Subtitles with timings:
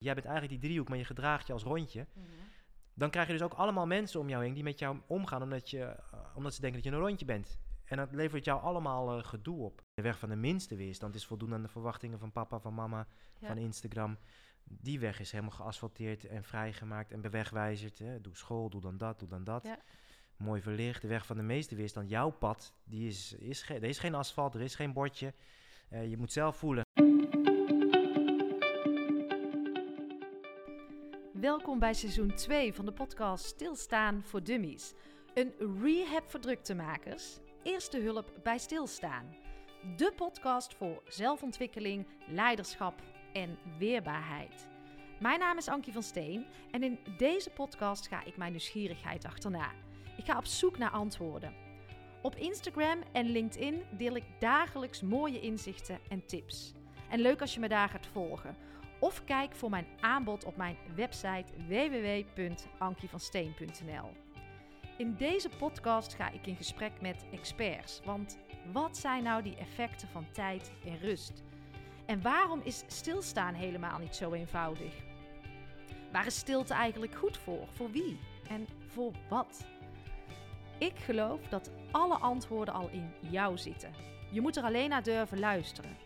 [0.00, 2.06] Jij bent eigenlijk die driehoek, maar je gedraagt je als rondje.
[2.94, 5.70] Dan krijg je dus ook allemaal mensen om jou heen die met jou omgaan omdat,
[5.70, 7.58] je, eh, omdat ze denken dat je een rondje bent.
[7.84, 9.82] En dat levert jou allemaal eh, gedoe op.
[9.94, 13.06] De weg van de minste weerstand is voldoen aan de verwachtingen van papa, van mama,
[13.38, 13.46] Ja.
[13.46, 14.18] van Instagram.
[14.64, 17.98] Die weg is helemaal geasfalteerd en vrijgemaakt en bewegwijzerd.
[17.98, 18.20] Hè.
[18.20, 19.64] Doe school, doe dan dat, doe dan dat.
[19.64, 19.78] Ja.
[20.36, 21.02] Mooi verlicht.
[21.02, 24.54] De weg van de meeste weerstand, jouw pad, die is, is er is geen asfalt,
[24.54, 25.34] er is geen bordje.
[25.88, 26.84] Eh, je moet zelf voelen.
[31.40, 34.92] Welkom bij seizoen 2 van de podcast Stilstaan voor Dummies.
[35.34, 37.38] Een rehab voor druktemakers.
[37.62, 39.36] Eerste hulp bij stilstaan.
[39.96, 44.68] De podcast voor zelfontwikkeling, leiderschap en weerbaarheid.
[45.20, 49.72] Mijn naam is Ankie van Steen en in deze podcast ga ik mijn nieuwsgierigheid achterna.
[50.16, 51.54] Ik ga op zoek naar antwoorden.
[52.22, 56.72] Op Instagram en LinkedIn deel ik dagelijks mooie inzichten en tips.
[57.10, 58.56] En leuk als je me daar gaat volgen.
[59.00, 64.10] Of kijk voor mijn aanbod op mijn website www.ankievansteen.nl.
[64.96, 68.00] In deze podcast ga ik in gesprek met experts.
[68.04, 68.38] Want
[68.72, 71.42] wat zijn nou die effecten van tijd en rust?
[72.06, 74.94] En waarom is stilstaan helemaal niet zo eenvoudig?
[76.12, 77.68] Waar is stilte eigenlijk goed voor?
[77.72, 78.18] Voor wie?
[78.48, 79.66] En voor wat?
[80.78, 83.92] Ik geloof dat alle antwoorden al in jou zitten.
[84.30, 85.96] Je moet er alleen naar durven luisteren.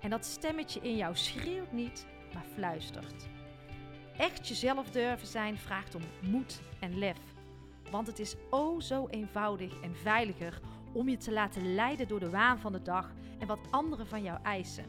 [0.00, 3.28] En dat stemmetje in jou schreeuwt niet, maar fluistert.
[4.16, 7.18] Echt jezelf durven zijn vraagt om moed en lef.
[7.90, 10.60] Want het is o zo eenvoudig en veiliger
[10.92, 14.22] om je te laten leiden door de waan van de dag en wat anderen van
[14.22, 14.84] jou eisen.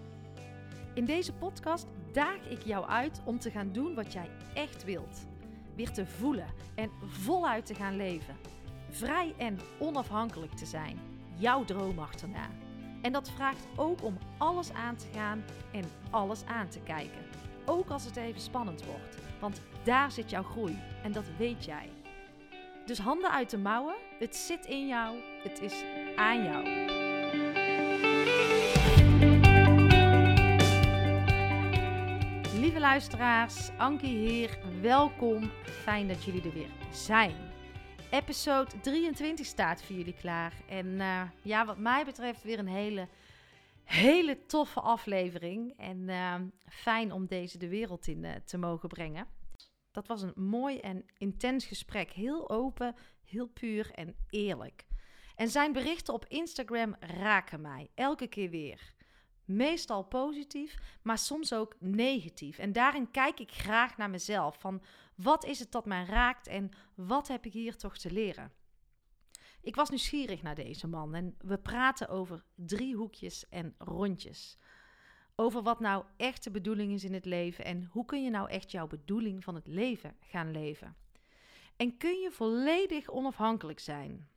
[0.93, 5.27] In deze podcast daag ik jou uit om te gaan doen wat jij echt wilt.
[5.75, 8.35] Weer te voelen en voluit te gaan leven.
[8.89, 10.99] Vrij en onafhankelijk te zijn.
[11.35, 12.49] Jouw droom achterna.
[13.01, 17.25] En dat vraagt ook om alles aan te gaan en alles aan te kijken.
[17.65, 19.17] Ook als het even spannend wordt.
[19.39, 21.89] Want daar zit jouw groei en dat weet jij.
[22.85, 23.95] Dus handen uit de mouwen.
[24.19, 25.17] Het zit in jou.
[25.43, 25.83] Het is
[26.15, 26.65] aan jou.
[32.59, 34.59] Lieve luisteraars, Ankie hier.
[34.81, 35.51] Welkom.
[35.63, 37.50] Fijn dat jullie er weer zijn.
[38.11, 40.53] Episode 23 staat voor jullie klaar.
[40.67, 43.07] En eh, ja, wat mij betreft weer een hele,
[43.83, 45.73] hele toffe aflevering.
[45.77, 46.35] En eh,
[46.69, 49.27] fijn om deze de wereld in eh, te mogen brengen.
[49.91, 52.11] Dat was een mooi en intens gesprek.
[52.11, 54.85] Heel open, heel puur en eerlijk.
[55.35, 58.93] En zijn berichten op Instagram raken mij elke keer weer.
[59.45, 62.57] Meestal positief, maar soms ook negatief.
[62.57, 64.59] En daarin kijk ik graag naar mezelf.
[64.59, 64.81] Van
[65.21, 68.51] wat is het dat mij raakt en wat heb ik hier toch te leren?
[69.61, 74.57] Ik was nieuwsgierig naar deze man en we praten over driehoekjes en rondjes.
[75.35, 78.49] Over wat nou echt de bedoeling is in het leven en hoe kun je nou
[78.49, 80.95] echt jouw bedoeling van het leven gaan leven.
[81.75, 84.29] En kun je volledig onafhankelijk zijn?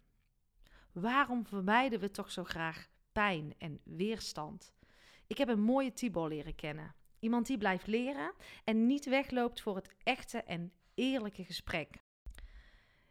[0.93, 4.75] Waarom vermijden we toch zo graag pijn en weerstand?
[5.27, 6.94] Ik heb een mooie Tibor leren kennen.
[7.25, 8.33] Iemand die blijft leren
[8.65, 11.89] en niet wegloopt voor het echte en eerlijke gesprek.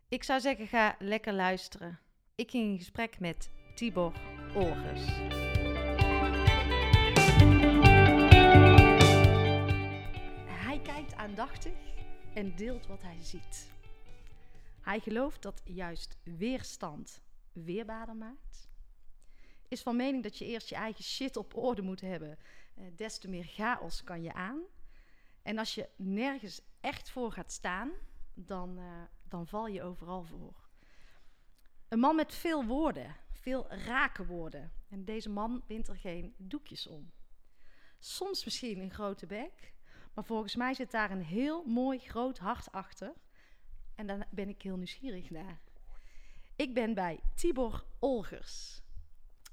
[0.07, 2.00] Ik zou zeggen, ga lekker luisteren.
[2.35, 4.13] Ik ging in gesprek met Tibor
[4.56, 5.06] Olgers.
[10.45, 11.74] Hij kijkt aandachtig
[12.34, 13.72] en deelt wat hij ziet.
[14.81, 17.22] Hij gelooft dat juist weerstand
[17.53, 18.69] weerbaarder maakt.
[19.68, 22.38] Is van mening dat je eerst je eigen shit op orde moet hebben.
[22.73, 24.61] Eh, des te meer chaos kan je aan.
[25.41, 27.91] En als je nergens echt voor gaat staan,
[28.34, 30.69] dan, eh, dan val je overal voor.
[31.88, 34.72] Een man met veel woorden, veel rake woorden.
[34.89, 37.12] En deze man wint er geen doekjes om.
[38.00, 39.73] Soms misschien een grote bek,
[40.13, 43.13] maar volgens mij zit daar een heel mooi groot hart achter.
[43.95, 45.59] En daar ben ik heel nieuwsgierig naar.
[46.56, 48.81] Ik ben bij Tibor Olgers.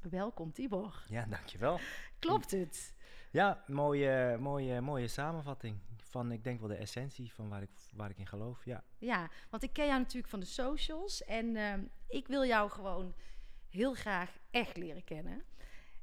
[0.01, 1.03] Welkom Tibor.
[1.09, 1.81] Ja, dankjewel.
[2.19, 2.95] Klopt het?
[3.31, 8.11] Ja, mooie, mooie, mooie samenvatting van, ik denk wel de essentie van waar ik, waar
[8.11, 8.65] ik in geloof.
[8.65, 12.71] Ja, Ja, want ik ken jou natuurlijk van de socials en ehm, ik wil jou
[12.71, 13.15] gewoon
[13.69, 15.43] heel graag echt leren kennen.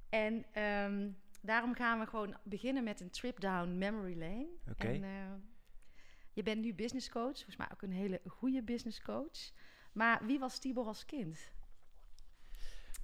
[0.10, 1.10] En ehm,
[1.42, 4.48] daarom gaan we gewoon beginnen met een trip down memory lane.
[4.70, 4.88] Oké.
[4.88, 5.34] En, eh,
[6.34, 9.52] je bent nu business coach, volgens mij ook een hele goede business coach.
[9.94, 11.52] Maar wie was Tibor als kind?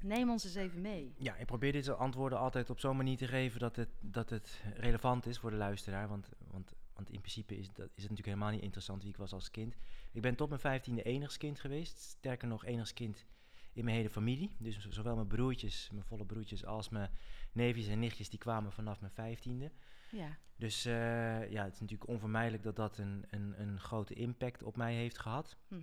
[0.03, 1.13] Neem ons eens even mee.
[1.17, 4.61] ja ik probeer dit antwoorden altijd op zo'n manier te geven dat het, dat het
[4.75, 6.07] relevant is voor de luisteraar.
[6.07, 9.17] Want, want, want in principe is, dat, is het natuurlijk helemaal niet interessant wie ik
[9.17, 9.75] was als kind.
[10.11, 11.99] Ik ben tot mijn vijftiende enigskind geweest.
[11.99, 13.25] Sterker nog, enigskind
[13.73, 14.55] in mijn hele familie.
[14.57, 17.09] Dus zowel mijn broertjes, mijn volle broertjes, als mijn
[17.51, 19.71] neefjes en nichtjes, die kwamen vanaf mijn vijftiende.
[20.11, 20.37] Ja.
[20.55, 24.75] Dus eh, ja, het is natuurlijk onvermijdelijk dat dat een, een, een grote impact op
[24.75, 25.57] mij heeft gehad.
[25.67, 25.81] Mhm.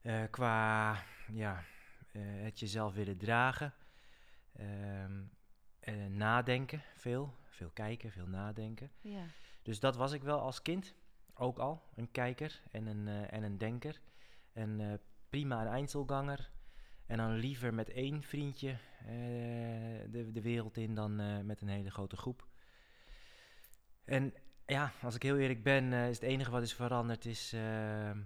[0.00, 0.96] Eh, qua
[1.32, 1.64] ja,
[2.18, 3.74] het jezelf willen dragen.
[4.52, 5.22] Ehm,
[5.80, 7.34] eh, nadenken, veel.
[7.48, 8.90] Veel kijken, veel nadenken.
[9.00, 9.24] Ja.
[9.62, 10.94] Dus dat was ik wel als kind.
[11.34, 11.82] Ook al.
[11.94, 14.00] Een kijker en een, eh, en een denker.
[14.52, 16.50] En eh, prima een Einzelganger.
[17.06, 19.06] En dan liever met één vriendje eh,
[20.10, 22.46] de, de wereld in dan eh, met een hele grote groep.
[24.04, 24.34] En
[24.66, 28.18] ja, als ik heel eerlijk ben, eh, is het enige wat is veranderd is ehm,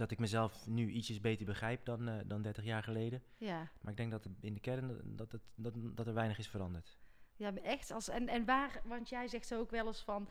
[0.00, 3.22] dat ik mezelf nu ietsjes beter begrijp dan, eh, dan 30 jaar geleden.
[3.36, 3.68] Ja.
[3.80, 6.48] Maar ik denk dat in de kern dat, dat, het, dat, dat er weinig is
[6.48, 6.98] veranderd.
[7.36, 7.90] Ja, maar echt.
[7.90, 10.28] Als, en, en waar, want jij zegt zo ook wel eens van.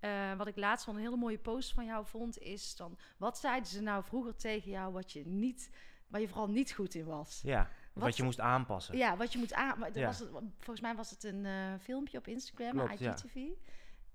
[0.00, 2.98] eh, wat ik laatst van een hele mooie post van jou vond, is dan.
[3.16, 5.70] Wat zeiden ze nou vroeger tegen jou wat je niet.
[6.06, 7.40] waar je vooral niet goed in was?
[7.44, 8.96] Ja, wat, Wat- je moest aanpassen.
[8.96, 9.78] Ja, wat je moet aan.
[9.78, 10.06] maar er Ja.
[10.06, 10.28] Was het,
[10.58, 13.12] volgens mij was het een eh, filmpje op Instagram, Klopt, ja.
[13.12, 13.36] IGTV.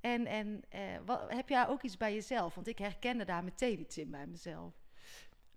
[0.01, 2.55] En, en eh, wat, heb jij ook iets bij jezelf?
[2.55, 4.73] Want ik herkende daar meteen iets in bij mezelf.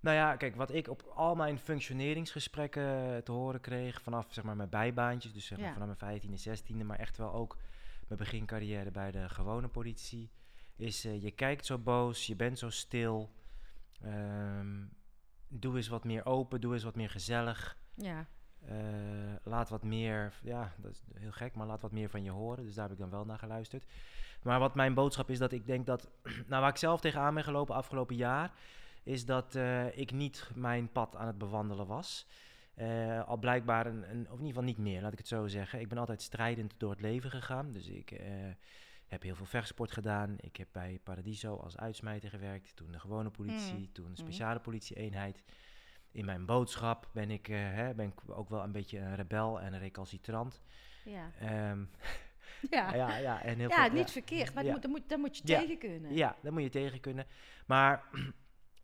[0.00, 4.56] Nou ja, kijk, wat ik op al mijn functioneringsgesprekken te horen kreeg, vanaf zeg maar
[4.56, 5.72] mijn bijbaantjes, dus zeg maar Ja.
[5.72, 7.56] vanaf mijn 15e, 16e, maar echt wel ook
[8.06, 10.30] mijn begincarrière bij de gewone politie,
[10.76, 13.30] is eh, je kijkt zo boos, je bent zo stil,
[14.02, 14.84] ehm,
[15.48, 18.26] doe eens wat meer open, doe eens wat meer gezellig, Ja.
[18.66, 18.74] eh,
[19.42, 22.64] laat wat meer, ja, dat is heel gek, maar laat wat meer van je horen,
[22.64, 23.84] dus daar heb ik dan wel naar geluisterd.
[24.42, 26.10] Maar wat mijn boodschap is, dat ik denk dat,
[26.48, 28.52] nou waar ik zelf tegenaan ben gelopen afgelopen jaar,
[29.02, 32.26] is dat eh, ik niet mijn pad aan het bewandelen was.
[32.74, 35.46] Eh, al blijkbaar, een, een, of in ieder geval niet meer, laat ik het zo
[35.46, 35.80] zeggen.
[35.80, 37.72] Ik ben altijd strijdend door het leven gegaan.
[37.72, 38.26] Dus ik eh,
[39.06, 40.36] heb heel veel vechtsport gedaan.
[40.40, 42.76] Ik heb bij Paradiso als uitsmijter gewerkt.
[42.76, 43.92] Toen de gewone politie, Mm.
[43.92, 45.42] toen een speciale politieeenheid.
[46.12, 49.72] In mijn boodschap ben ik, hè, ben ik ook wel een beetje een rebel en
[49.72, 50.60] een recalcitrant.
[51.04, 51.30] Ja.
[51.40, 51.84] Ehm,
[52.70, 52.94] Ja.
[52.94, 54.78] ja, ja, en heel Ja, veel, niet verkeerd, maar Ja.
[54.78, 56.14] daar, moet, moet, je tegen kunnen.
[56.14, 57.26] Ja, daar moet je tegen kunnen.
[57.66, 58.04] Maar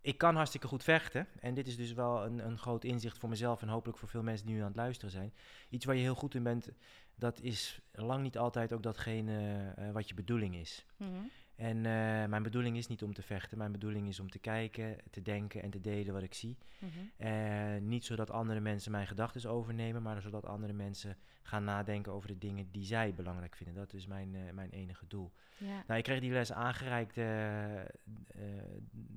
[0.06, 1.26] ik kan hartstikke goed vechten.
[1.40, 4.22] En dit is dus wel een, een groot inzicht voor mezelf en hopelijk voor veel
[4.22, 5.32] mensen die nu aan het luisteren zijn.
[5.68, 6.68] Iets waar je heel goed in bent,
[7.14, 10.84] dat is lang niet altijd ook datgene eh, wat je bedoeling is.
[10.96, 11.10] Mhm.
[11.56, 13.58] En eh, mijn bedoeling is niet om te vechten.
[13.58, 16.56] Mijn bedoeling is om te kijken, te denken en te delen wat ik zie.
[16.78, 16.90] Mhm.
[17.16, 22.28] Eh, niet zodat andere mensen mijn gedachten overnemen, maar zodat andere mensen gaan nadenken over
[22.28, 23.74] de dingen die zij belangrijk vinden.
[23.74, 25.32] Dat is mijn, eh, mijn enige doel.
[25.58, 25.84] Ja.
[25.86, 27.14] Nou, ik kreeg die les aangereikt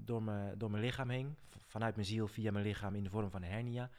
[0.06, 1.38] door, me, door mijn lichaam heen.
[1.68, 3.90] vanuit mijn ziel via mijn lichaam in de vorm van een hernia.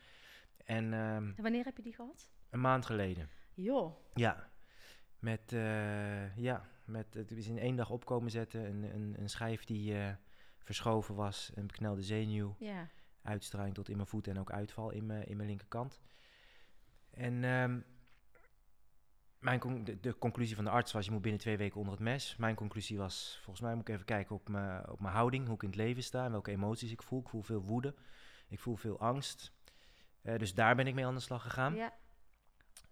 [0.65, 2.29] En ehm, En wanneer heb je die gehad?
[2.51, 3.29] een maand geleden.
[3.55, 3.97] Joh.
[4.15, 4.51] Ja.
[5.19, 5.51] Met,
[6.37, 8.65] ja, met, het is in één dag opkomen zetten.
[8.65, 10.13] Een, een, een schijf die eh,
[10.59, 11.51] verschoven was.
[11.55, 12.57] Een beknelde zenuw.
[12.59, 12.89] Ja.
[13.23, 16.01] Uitstraling tot in mijn voet en ook uitval in mijn, in mijn linkerkant.
[17.11, 17.81] En ehm,
[19.39, 21.95] mijn con- de, de conclusie van de arts was, je moet binnen twee weken onder
[21.95, 22.37] het mes.
[22.37, 25.55] Mijn conclusie was, volgens mij moet ik even kijken op mijn, op mijn houding, hoe
[25.55, 27.21] ik in het leven sta en welke emoties ik voel.
[27.21, 27.95] Ik voel veel woede,
[28.49, 29.53] ik voel veel angst.
[30.23, 31.75] Eh, dus daar ben ik mee aan de slag gegaan.
[31.75, 31.95] Ja.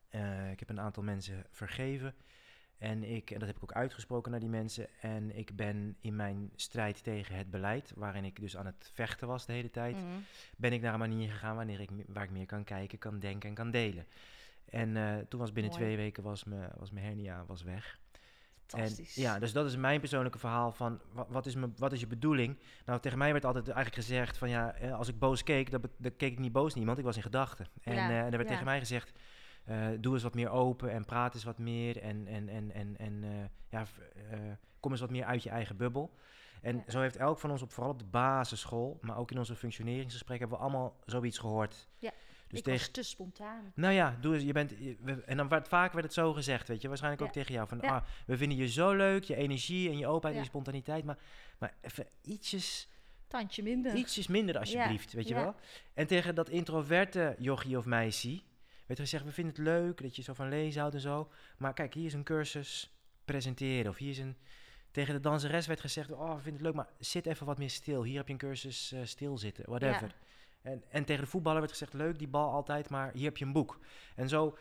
[0.08, 2.14] Eh, ik heb een aantal mensen vergeven.
[2.78, 4.86] En, ik, en dat heb ik ook uitgesproken naar die mensen.
[5.00, 9.28] En ik ben in mijn strijd tegen het beleid, waarin ik dus aan het vechten
[9.28, 10.06] was de hele tijd, Mhm.
[10.56, 13.48] ben ik naar een manier gegaan wanneer ik, waar ik meer kan kijken, kan denken
[13.48, 14.06] en kan delen.
[14.64, 15.84] En eh, toen was binnen Mooi.
[15.84, 17.98] twee weken was mijn, was mijn hernia was weg.
[18.76, 22.00] En, ja, dus dat is mijn persoonlijke verhaal van wa- wat is, mijn, wat is
[22.00, 22.58] je bedoeling?
[22.86, 25.82] Nou, tegen mij werd altijd eigenlijk gezegd van ja, eh, als ik boos keek, dan,
[26.16, 27.66] keek ik niet boos naar iemand, ik was in gedachten.
[27.82, 28.48] En Ja, eh, er werd ja.
[28.48, 29.12] tegen mij gezegd,
[29.68, 32.96] eh, doe eens wat meer open en praat eens wat meer en, en, en, en,
[32.98, 33.30] en eh,
[33.70, 33.84] ja,
[34.30, 34.38] eh,
[34.80, 36.14] kom eens wat meer uit je eigen bubbel.
[36.62, 36.82] En Ja.
[36.90, 40.48] zo heeft elk van ons, op, vooral op de basisschool, maar ook in onze functioneringsgesprekken,
[40.48, 41.88] hebben we allemaal zoiets gehoord.
[41.98, 42.10] Ja,
[42.48, 43.72] Dus ik tegen, was te spontaan.
[43.74, 46.68] nou ja, doe eens, je bent, je- en dan werd, vaak werd het zo gezegd,
[46.68, 47.88] weet je, waarschijnlijk ook tegen jou, van Ja.
[47.96, 51.18] ah, we vinden je zo leuk, je energie en je openheid en je spontaniteit, maar,
[51.58, 52.88] maar even ietsjes,
[53.28, 53.94] Tandje minder.
[53.94, 55.54] ietsjes minder alsjeblieft, weet je wel.
[55.94, 58.40] En tegen dat introverte jochie of meisje
[58.88, 61.30] werd er gezegd, we vinden het leuk dat je zo van lezen houdt en zo,
[61.58, 64.36] maar kijk, hier is een cursus presenteren, of hier is een,
[64.90, 67.70] tegen de danseres werd gezegd, oh, we vinden het leuk, maar zit even wat meer
[67.70, 70.14] stil, hier heb je een cursus eh, stilzitten, whatever.
[70.62, 73.44] En, en tegen de voetballer werd gezegd, leuk die bal altijd, maar hier heb je
[73.44, 73.78] een boek.
[74.14, 74.56] En zo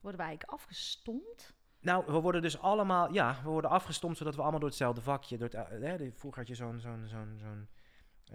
[0.00, 1.54] Worden wij eigenlijk afgestompt?
[1.80, 5.38] nou, we worden dus allemaal, ja, we worden afgestompt zodat we allemaal door hetzelfde vakje,
[5.38, 7.68] door het, eh, vroeger had je zo'n zo'n zo'n zo'n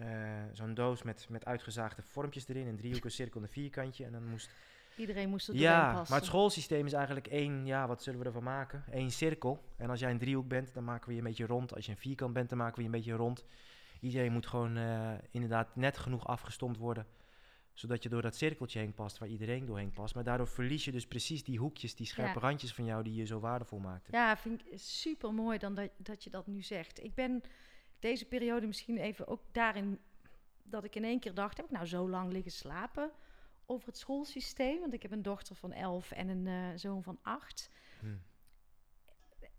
[0.03, 4.11] eh, zo'n doos met, met uitgezaagde vormpjes erin, een driehoek, een cirkel, een vierkantje, en
[4.11, 4.49] dan moest...
[4.97, 6.09] Iedereen moest er doorheen Ja, passen.
[6.09, 8.83] maar het schoolsysteem is eigenlijk één, ja, wat zullen we ervan maken?
[8.91, 9.63] Eén cirkel.
[9.77, 11.75] En als jij een driehoek bent, dan maken we je een beetje rond.
[11.75, 13.45] Als je een vierkant bent, dan maken we je een beetje rond.
[14.01, 17.05] Iedereen moet gewoon eh, inderdaad net genoeg afgestompt worden,
[17.73, 20.15] zodat je door dat cirkeltje heen past waar iedereen doorheen past.
[20.15, 22.45] Maar daardoor verlies je dus precies die hoekjes, die scherpe Ja.
[22.47, 24.13] randjes van jou die je zo waardevol maakten.
[24.13, 27.03] Ja, vind ik super mooi dan dat, dat je dat nu zegt.
[27.03, 27.41] Ik ben
[27.99, 29.99] deze periode misschien even ook daarin
[30.63, 33.11] dat ik in één keer dacht: heb ik nou zo lang liggen slapen
[33.67, 34.79] over het schoolsysteem?
[34.79, 37.69] Want ik heb een dochter van elf en een eh, zoon van acht.
[37.99, 38.05] Hm.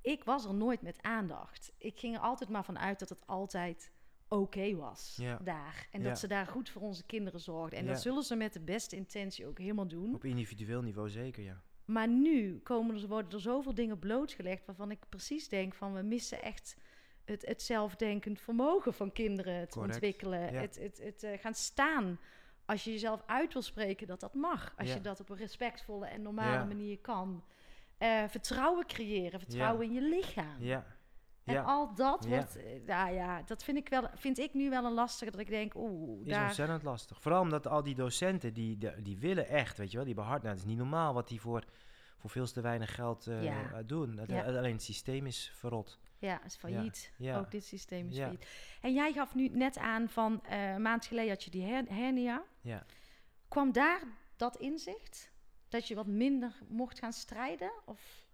[0.01, 1.73] Ik was er nooit met aandacht.
[1.79, 3.93] Ik ging er altijd maar van uit dat het altijd
[4.29, 5.39] oké was Ja.
[5.45, 5.89] daar.
[5.91, 6.09] En Ja.
[6.09, 7.79] dat ze daar goed voor onze kinderen zorgden.
[7.79, 7.93] En Ja.
[7.93, 10.15] dat zullen ze met de beste intentie ook helemaal doen.
[10.15, 11.63] Op individueel niveau zeker, ja.
[11.85, 16.03] Maar nu komen er, worden er zoveel dingen blootgelegd waarvan ik precies denk van we
[16.03, 16.77] missen echt
[17.25, 20.41] het, het zelfdenkend vermogen van kinderen te Correct, ontwikkelen.
[20.55, 22.19] Het, het, het eh, gaan staan.
[22.69, 24.75] Als je jezelf uit wil spreken, dat dat mag.
[24.77, 24.95] Als Ja.
[24.95, 26.65] je dat op een respectvolle en normale Ja.
[26.65, 27.45] manier kan.
[27.99, 30.57] Eh, vertrouwen creëren, vertrouwen in je lichaam.
[30.63, 30.85] Ja.
[31.45, 34.85] En al dat wordt, eh, ja, ja, dat vind ik, wel, vind ik nu wel
[34.85, 35.31] een lastige.
[35.31, 36.45] Dat ik denk, oeh, is daar.
[36.47, 37.21] ontzettend lastig.
[37.21, 40.33] Vooral omdat al die docenten, die, die, die willen echt, weet je wel, die hebben
[40.33, 40.43] hard.
[40.43, 41.65] Nou, het is niet normaal wat die voor,
[42.17, 43.53] voor veel te weinig geld eh,
[43.87, 44.21] doen.
[44.47, 45.99] Alleen het systeem is verrot.
[46.19, 47.13] Ja, is failliet.
[47.19, 47.39] Ja.
[47.39, 48.23] Ook dit systeem is Ja.
[48.23, 48.47] failliet.
[48.81, 51.89] En jij gaf nu net aan van eh, een maand geleden had je die her-
[51.89, 52.43] hernia.
[52.61, 52.85] Ja.
[53.49, 54.03] Kwam daar
[54.37, 55.31] dat inzicht?
[55.69, 57.71] Dat je wat minder mocht gaan strijden?
[57.85, 58.27] Of?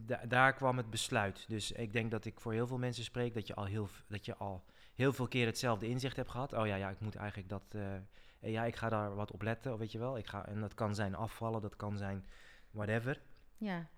[0.00, 1.44] Da- daar kwam het besluit.
[1.48, 4.24] Dus ik denk dat ik voor heel veel mensen spreek dat je al heel, dat
[4.24, 6.52] je al heel veel keer hetzelfde inzicht hebt gehad.
[6.52, 7.62] Oh ja, ja, ik moet eigenlijk dat.
[7.68, 10.18] eh, ja, ik ga daar wat op letten, of weet je wel.
[10.18, 12.26] Ik ga, en dat kan zijn afvallen, dat kan zijn
[12.70, 13.20] whatever.
[13.56, 13.88] Ja,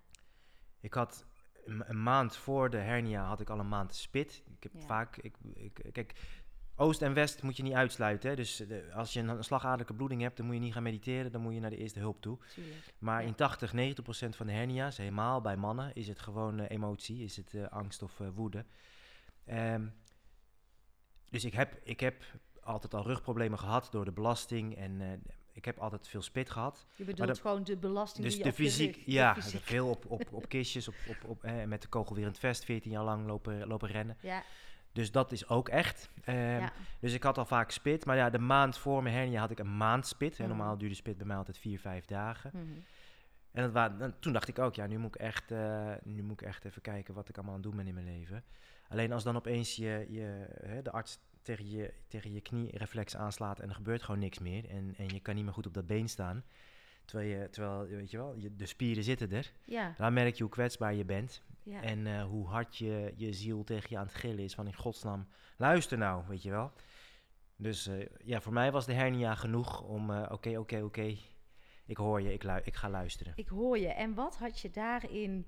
[0.79, 1.25] Ik had
[1.65, 4.43] een, ma- een maand voor de hernia had ik al een maand spit.
[4.57, 4.79] Ik heb Ja.
[4.81, 6.13] vaak, ik, ik, kijk,
[6.75, 8.29] oost en west moet je niet uitsluiten.
[8.29, 8.35] Hè?
[8.35, 11.31] Dus de- als je een, een slagaderlijke bloeding hebt, dan moet je niet gaan mediteren,
[11.31, 12.37] dan moet je naar de eerste hulp toe.
[12.53, 12.93] tuurlijk.
[12.99, 13.27] Maar Ja.
[13.27, 17.23] in 80, 90 procent van de hernia's, helemaal bij mannen, is het gewoon eh, emotie,
[17.23, 18.65] is het eh, angst of eh, woede.
[19.45, 19.87] Ehm,
[21.29, 22.23] dus ik heb, ik heb
[22.61, 25.01] altijd al rugproblemen gehad door de belasting en
[25.61, 26.85] ik heb altijd veel spit gehad.
[26.95, 29.61] Je bedoelt dat- gewoon de belasting Dus die de fysiek, de ja, fysiek.
[29.61, 32.39] veel op, op, op kistjes, op, op, op, eh, met de kogel weer in het
[32.39, 34.17] vest, 14 jaar lang lopen, lopen rennen.
[34.21, 34.43] Ja,
[34.93, 36.09] Dus dat is ook echt.
[36.23, 36.71] Ehm, ja.
[36.99, 39.59] Dus ik had al vaak spit, maar ja, de maand voor mijn hernia had ik
[39.59, 40.39] een maand spit.
[40.39, 40.55] En Mhm.
[40.57, 42.51] normaal duurde spit bij mij altijd 4, 5 dagen.
[42.53, 42.65] Mhm.
[43.51, 46.23] En dat wa- dan, toen dacht ik ook, ja, nu moet ik, echt, eh, nu
[46.23, 48.43] moet ik echt even kijken wat ik allemaal aan het doen ben in mijn leven.
[48.89, 53.59] Alleen als dan opeens je, je, hè, de arts tegen je, tegen je knie-reflex aanslaat
[53.59, 54.69] en er gebeurt gewoon niks meer.
[54.69, 56.43] En, en je kan niet meer goed op dat been staan.
[57.05, 59.51] Terwijl, je, terwijl weet je wel, je, de spieren zitten er.
[59.65, 61.41] ja, Dan merk je hoe kwetsbaar je bent.
[61.63, 61.81] ja.
[61.81, 64.75] En eh, hoe hard je, je ziel tegen je aan het gillen is van in
[64.75, 66.71] godsnaam, luister nou, weet je wel.
[67.55, 71.15] Dus eh, ja, voor mij was de hernia genoeg om, eh, oké, oké, oké,
[71.85, 73.33] ik hoor je, ik, lu- ik ga luisteren.
[73.35, 73.87] Ik hoor je.
[73.87, 75.45] En wat had je daarin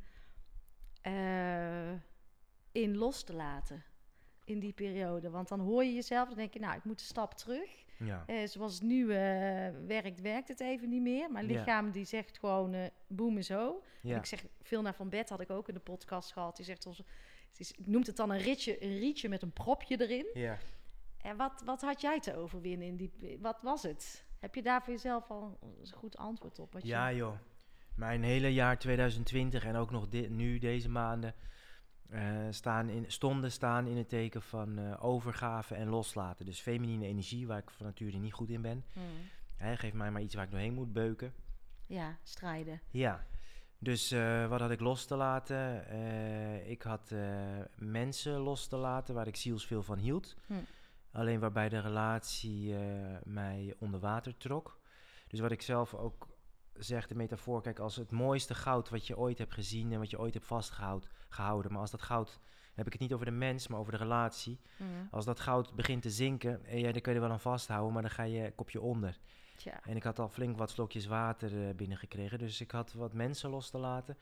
[2.71, 3.83] in los te laten?
[4.45, 5.29] In die periode.
[5.29, 7.69] Want dan hoor je jezelf en denk je, nou, ik moet een stap terug.
[7.97, 9.17] Ja, Eh, zoals het nu eh,
[9.87, 11.31] werkt, werkt het even niet meer.
[11.31, 11.57] Mijn Ja.
[11.57, 13.81] lichaam die zegt gewoon, eh boem en zo.
[14.03, 16.55] En ja, ik zeg, veel naar Van Bed had ik ook in de podcast gehad.
[16.55, 20.01] Die zegt, ons, het is, noemt het dan een, ritje, een rietje met een propje
[20.01, 20.25] erin.
[20.33, 20.57] ja.
[21.21, 23.37] En wat, wat had jij te overwinnen in die...
[23.41, 24.25] Wat was het?
[24.39, 26.73] Heb je daar voor jezelf al een goed antwoord op?
[26.73, 27.37] Wat je- Ja joh,
[27.95, 31.35] mijn hele jaar 2020 en ook nog di- nu deze maanden
[32.49, 36.45] staan in, stonden staan in het teken van eh, overgave en loslaten.
[36.45, 38.85] Dus feminine energie, waar ik van nature niet goed in ben.
[38.93, 39.03] Hmm.
[39.55, 41.33] Hè, geef mij maar iets waar ik doorheen moet beuken.
[41.87, 42.81] Ja, strijden.
[42.91, 43.25] Ja,
[43.77, 45.87] dus eh, wat had ik los te laten?
[45.87, 47.19] Eh, ik had eh,
[47.75, 50.35] mensen los te laten waar ik zielsveel van hield.
[50.45, 50.53] Hm.
[51.13, 54.79] Alleen waarbij de relatie eh, mij onder water trok.
[55.27, 56.27] Dus wat ik zelf ook
[56.73, 60.09] zeg, de metafoor, kijk, als het mooiste goud wat je ooit hebt gezien en wat
[60.09, 62.39] je ooit hebt vastgehouden, gehouden, maar als dat goud,
[62.73, 64.59] heb ik het niet over de mens, maar over de relatie.
[64.77, 65.07] Hmm.
[65.11, 67.93] Als dat goud begint te zinken, eh, ja, dan kun je er wel aan vasthouden,
[67.93, 69.19] maar dan ga je kopje onder.
[69.55, 69.79] Tja.
[69.85, 72.39] En ik had al flink wat slokjes water eh, binnengekregen.
[72.39, 74.17] Dus ik had wat mensen los te laten.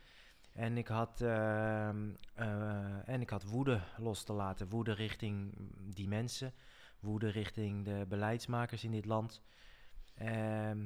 [0.54, 4.70] En ik had, ehm, eh, en ik had woede los te laten.
[4.70, 6.54] Woede richting die mensen.
[7.00, 9.42] Woede richting de beleidsmakers in dit land.
[10.16, 10.86] Ehm,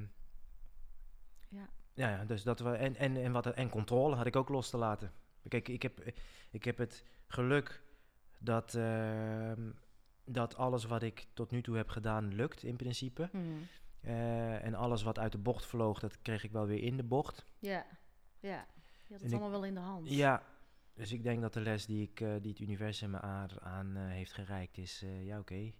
[1.50, 4.70] ja, ja, dus dat we, en, en, en, wat, en controle had ik ook los
[4.70, 5.12] te laten.
[5.48, 6.12] Kijk, ik heb,
[6.52, 7.82] ik heb het geluk
[8.40, 9.72] dat, ehm,
[10.26, 13.30] dat alles wat ik tot nu toe heb gedaan lukt in principe.
[13.32, 13.68] Hmm.
[14.02, 17.04] Eh, en alles wat uit de bocht vloog, dat kreeg ik wel weer in de
[17.04, 17.46] bocht.
[17.60, 17.86] Ja.
[18.40, 18.66] Ja.
[19.08, 20.10] Je had het En ik- allemaal wel in de hand.
[20.10, 20.44] Ja,
[20.94, 23.96] dus ik denk dat de les die, ik, eh, die het universum me aan, aan
[23.96, 25.04] eh, heeft gereikt is...
[25.22, 25.72] ja, oké,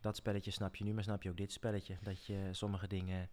[0.00, 1.96] dat spelletje snap je nu, maar snap je ook dit spelletje?
[2.02, 3.30] Dat je sommige dingen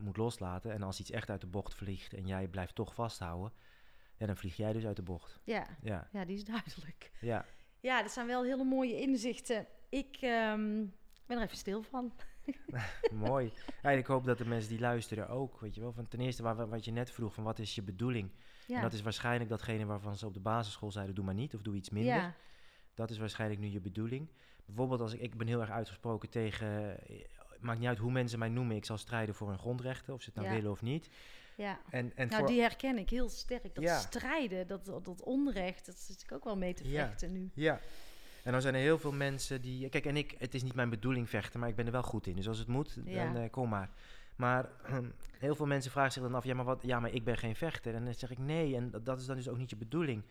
[0.00, 0.72] moet loslaten.
[0.72, 3.52] En als iets echt uit de bocht vliegt en jij blijft toch vasthouden...
[4.20, 5.40] Ja, dan vlieg jij dus uit de bocht.
[5.44, 5.66] Ja.
[5.82, 7.10] Ja, Ja, die is duidelijk.
[7.20, 7.44] ja.
[7.80, 9.66] Ja, dat zijn wel hele mooie inzichten.
[9.88, 10.84] Ik ehm,
[11.26, 12.12] ben er even stil van.
[13.12, 13.52] Mooi.
[13.82, 15.92] Ja, ik hoop dat de mensen die luisteren ook, weet je wel.
[15.92, 18.30] Van ten eerste waar, wat je net vroeg, van wat is je bedoeling?
[18.66, 18.76] Ja.
[18.76, 21.62] En dat is waarschijnlijk datgene waarvan ze op de basisschool zeiden, doe maar niet of
[21.62, 22.14] doe iets minder.
[22.14, 22.34] ja.
[22.94, 24.28] Dat is waarschijnlijk nu je bedoeling.
[24.66, 27.16] Bijvoorbeeld als ik, ik ben heel erg uitgesproken tegen, eh,
[27.60, 30.30] maakt niet uit hoe mensen mij noemen, ik zal strijden voor hun grondrechten, of ze
[30.34, 31.08] het nou willen of niet.
[31.60, 31.78] Ja.
[31.90, 33.74] En, en Nou, voor, die herken ik heel sterk.
[33.74, 33.98] Dat Ja.
[33.98, 37.06] strijden, dat, dat, onrecht, dat zit ik ook wel mee te Ja.
[37.06, 37.50] vechten nu.
[37.54, 37.80] Ja.
[38.44, 39.88] En dan zijn er heel veel mensen die...
[39.88, 42.26] Kijk, en ik, het is niet mijn bedoeling vechten, maar ik ben er wel goed
[42.26, 42.36] in.
[42.36, 43.90] Dus als het moet, dan eh, kom maar.
[44.36, 44.68] Maar
[45.38, 47.56] heel veel mensen vragen zich dan af, ja maar, wat, ja, maar ik ben geen
[47.56, 47.94] vechter.
[47.94, 50.22] En dan zeg ik nee, en dat- is dan dus ook niet je bedoeling.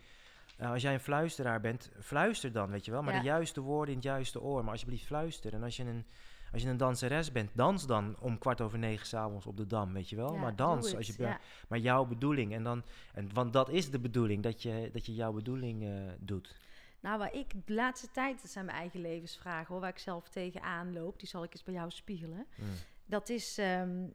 [0.58, 3.04] Eh, als jij een fluisteraar bent, fluister dan, weet je wel.
[3.04, 3.20] Maar Ja.
[3.20, 4.64] de juiste woorden in het juiste oor.
[4.64, 5.54] Maar alsjeblieft fluister.
[5.54, 6.06] En als je een,
[6.54, 9.94] als je een danseres bent, dans dan om kwart over negen s'avonds op de Dam,
[9.94, 10.34] weet je wel.
[10.34, 11.40] Ja, maar dans, als je, ja.
[11.68, 12.54] maar jouw bedoeling.
[12.54, 15.90] En dan, en, want dat is de bedoeling, dat je, dat je jouw bedoeling eh,
[16.20, 16.56] doet.
[17.00, 20.30] Nou, waar ik de laatste tijd, dat zijn mijn eigen levensvragen hoor, waar ik zelf
[20.30, 22.46] tegenaan loop, die zal ik eens bij jou spiegelen.
[22.56, 22.66] Mm.
[23.06, 24.06] Dat is ehm,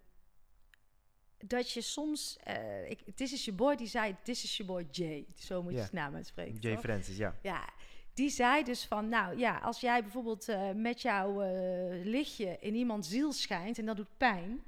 [1.38, 4.86] dat je soms, eh ik, This is your boy, die zei, This is your boy
[4.90, 5.26] Jay.
[5.34, 6.58] Zo moet je zijn naam uitspreken.
[6.60, 6.82] Jay toch?
[6.82, 7.34] Francis, ja.
[7.42, 7.68] Ja,
[8.14, 12.74] die zei dus van, nou ja, als jij bijvoorbeeld eh, met jouw eh, lichtje in
[12.74, 14.62] iemands ziel schijnt en dat doet pijn,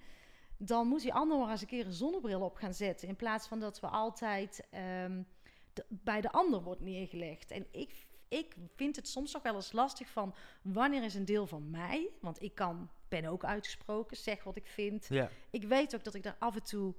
[0.57, 3.09] dan moet die ander maar eens een keer een zonnebril op gaan zetten.
[3.09, 5.23] In plaats van dat we altijd ehm,
[5.73, 7.50] de- bij de ander wordt neergelegd.
[7.50, 11.47] En ik, ik vind het soms nog wel eens lastig van, wanneer is een deel
[11.47, 12.09] van mij?
[12.21, 15.07] Want ik kan, ben ook uitgesproken, zeg wat ik vind.
[15.09, 16.95] Ja, Ik weet ook dat ik daar af en toe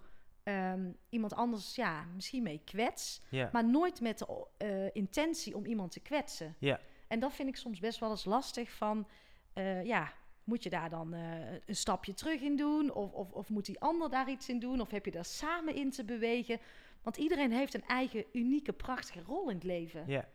[0.47, 3.21] ehm, iemand anders, ja, misschien mee kwets.
[3.51, 6.55] Maar nooit met de eh, intentie om iemand te kwetsen.
[6.59, 6.79] Ja.
[7.07, 9.07] En dat vind ik soms best wel eens lastig van,
[9.53, 10.13] eh, ja,
[10.43, 12.93] moet je daar dan eh, een stapje terug in doen?
[12.93, 14.81] Of, of, of moet die ander daar iets in doen?
[14.81, 16.59] Of heb je daar samen in te bewegen?
[17.01, 20.03] Want iedereen heeft een eigen unieke, prachtige rol in het leven.
[20.07, 20.27] ja.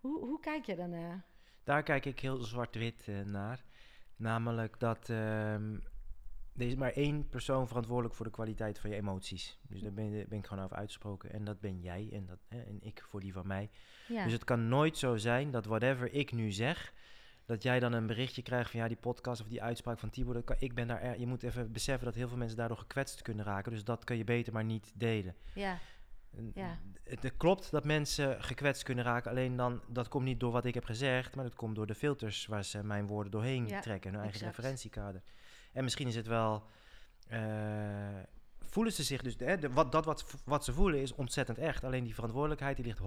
[0.00, 1.24] Hoe, hoe kijk je dan naar?
[1.64, 3.64] Daar kijk ik heel zwart-wit naar.
[4.16, 5.76] Namelijk dat ehm,
[6.58, 9.58] er is maar één persoon verantwoordelijk voor de kwaliteit van je emoties.
[9.68, 11.32] Dus daar ben, ben ik gewoon over uitgesproken.
[11.32, 13.70] En dat ben jij en, dat, hè, en ik voor die van mij.
[14.08, 16.92] Ja, Dus het kan nooit zo zijn dat whatever ik nu zeg,
[17.44, 20.34] dat jij dan een berichtje krijgt van ja, die podcast of die uitspraak van Tibor,
[20.34, 22.78] dat kan, ik ben daar, er- je moet even beseffen dat heel veel mensen daardoor
[22.78, 23.72] gekwetst kunnen raken.
[23.72, 25.34] Dus dat kun je beter maar niet delen.
[25.54, 25.78] ja.
[27.04, 30.64] Het, het klopt dat mensen gekwetst kunnen raken, alleen dan, dat komt niet door wat
[30.64, 33.80] ik heb gezegd, maar dat komt door de filters waar ze mijn woorden doorheen Ja,
[33.80, 34.56] trekken, hun eigen exact.
[34.56, 35.22] referentiekader.
[35.76, 36.62] En misschien is het wel,
[37.28, 37.40] eh,
[38.58, 41.84] voelen ze zich dus, hè, de, wat, dat wat, wat ze voelen is ontzettend echt,
[41.84, 42.98] alleen die verantwoordelijkheid die ligt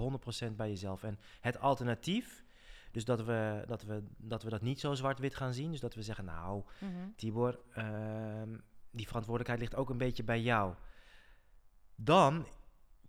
[0.51, 1.03] 100% bij jezelf.
[1.03, 2.43] En het alternatief,
[2.91, 5.93] dus dat we dat, we, dat, we dat niet zo zwart-wit gaan zien, dus dat
[5.95, 6.91] we zeggen, nou, mhm.
[7.15, 8.57] Tibor, ehm,
[8.91, 10.73] die verantwoordelijkheid ligt ook een beetje bij jou.
[11.95, 12.47] Dan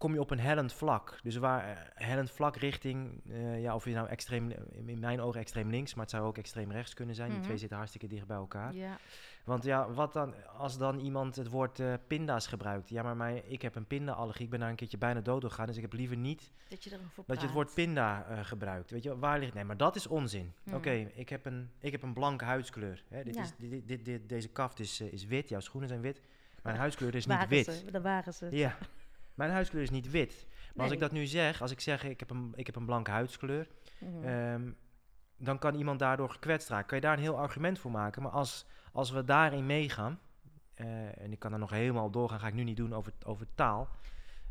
[0.01, 1.19] kom je op een hellend vlak.
[1.23, 4.51] Dus waar eh, hellend vlak richting, eh, ja, of je nou extreem,
[4.87, 7.29] in mijn ogen extreem links, maar het zou ook extreem rechts kunnen zijn.
[7.29, 7.37] Mhm.
[7.37, 8.75] Die twee zitten hartstikke dicht bij elkaar.
[8.75, 8.99] ja,
[9.45, 12.89] Want ja, wat dan, als dan iemand het woord eh, pinda's gebruikt.
[12.89, 15.67] Ja, maar mijn, ik heb een pinda-allergie, ik ben daar een keertje bijna dood gegaan,
[15.67, 16.91] dus ik heb liever niet dat je
[17.27, 18.91] dat je het woord pinda gebruikt.
[18.91, 19.55] Weet je, waar ligt...
[19.55, 20.53] Nee, maar dat is onzin.
[20.63, 20.77] Mhm.
[20.77, 23.05] Oké, ik, heb een, ik heb een blanke huidskleur.
[23.09, 23.43] Hè, dit Ja.
[23.43, 26.23] is, dit, dit, dit- deze kaft is, is wit, jouw schoenen zijn wit.
[26.63, 27.65] Mijn huidskleur is niet Waren wit.
[27.65, 28.49] Ze, daar waren ze.
[28.51, 28.77] Ja,
[29.41, 30.47] mijn huidskleur is niet wit.
[30.75, 32.85] Maar als ik dat nu zeg, als ik zeg ik heb een, ik heb een
[32.85, 34.25] blanke huidskleur, Mhm.
[34.25, 34.71] ehm,
[35.37, 36.87] dan kan iemand daardoor gekwetst raken.
[36.87, 38.23] Kan je daar een heel argument voor maken.
[38.23, 40.19] Maar als, als we daarin meegaan,
[40.75, 43.47] eh, en ik kan er nog helemaal doorgaan, ga ik nu niet doen over, over
[43.55, 43.89] taal.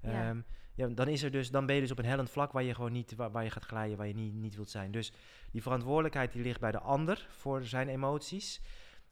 [0.02, 0.30] Ja.
[0.30, 0.40] Ehm,
[0.74, 2.76] ja, dan, is er dus, dan ben je dus op een hellend vlak waar je
[2.76, 4.92] gewoon niet, waar, waar je gaat glijden, waar je niet, niet wilt zijn.
[4.92, 5.12] Dus
[5.52, 8.62] die verantwoordelijkheid die ligt bij de ander voor zijn emoties.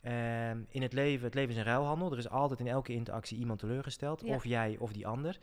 [0.02, 2.12] Ehm, in het leven, het leven is een ruilhandel.
[2.12, 4.22] Er is altijd in elke interactie iemand teleurgesteld.
[4.22, 4.36] Ja.
[4.36, 5.40] Of jij of die ander.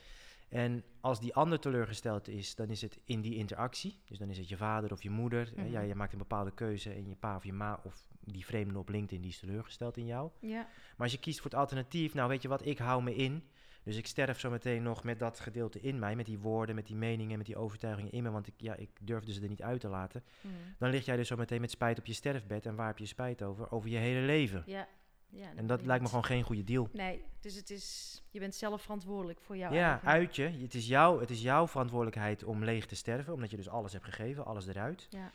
[0.55, 4.01] En als die ander teleurgesteld is, dan is het in die interactie.
[4.05, 5.53] Dus dan is het je vader of je moeder.
[5.57, 5.71] Mhm.
[5.71, 8.79] ja, je maakt een bepaalde keuze en je pa of je ma of die vreemde
[8.79, 10.31] op LinkedIn die is teleurgesteld in jou.
[10.41, 13.15] ja, Maar als je kiest voor het alternatief, nou weet je wat, ik hou me
[13.15, 13.49] in.
[13.83, 16.87] Dus ik sterf zo meteen nog met dat gedeelte in mij, met die woorden, met
[16.87, 19.63] die meningen, met die overtuigingen in me, want ik, ja, ik durfde ze er niet
[19.63, 20.25] uit te laten.
[20.41, 20.53] mhm.
[20.79, 22.67] Dan lig jij dus zo meteen met spijt op je sterfbed.
[22.67, 23.71] En waar heb je spijt over?
[23.71, 24.63] Over je hele leven.
[24.67, 24.89] ja.
[25.35, 26.89] Ja En dat lijkt me gewoon geen goede deal.
[26.93, 30.09] Nee, dus het is, je bent zelf verantwoordelijk voor jouw Ja, eigen...
[30.09, 30.43] uit je.
[30.43, 33.93] Het is, jouw, het is jouw verantwoordelijkheid om leeg te sterven, omdat je dus alles
[33.93, 35.07] hebt gegeven, alles eruit.
[35.11, 35.33] Ja.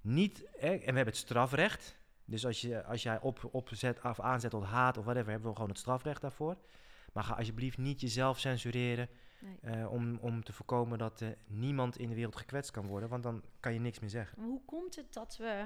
[0.00, 1.96] Niet, en we hebben het strafrecht.
[2.24, 5.54] Dus als, je, als jij op, opzet of aanzet tot haat of whatever, hebben we
[5.54, 6.56] gewoon het strafrecht daarvoor.
[7.12, 9.08] Maar ga alsjeblieft niet jezelf censureren
[9.40, 9.74] Nee.
[9.74, 13.22] eh, om, om te voorkomen dat eh, niemand in de wereld gekwetst kan worden, want
[13.22, 14.38] dan kan je niks meer zeggen.
[14.38, 15.64] Maar hoe komt het dat we...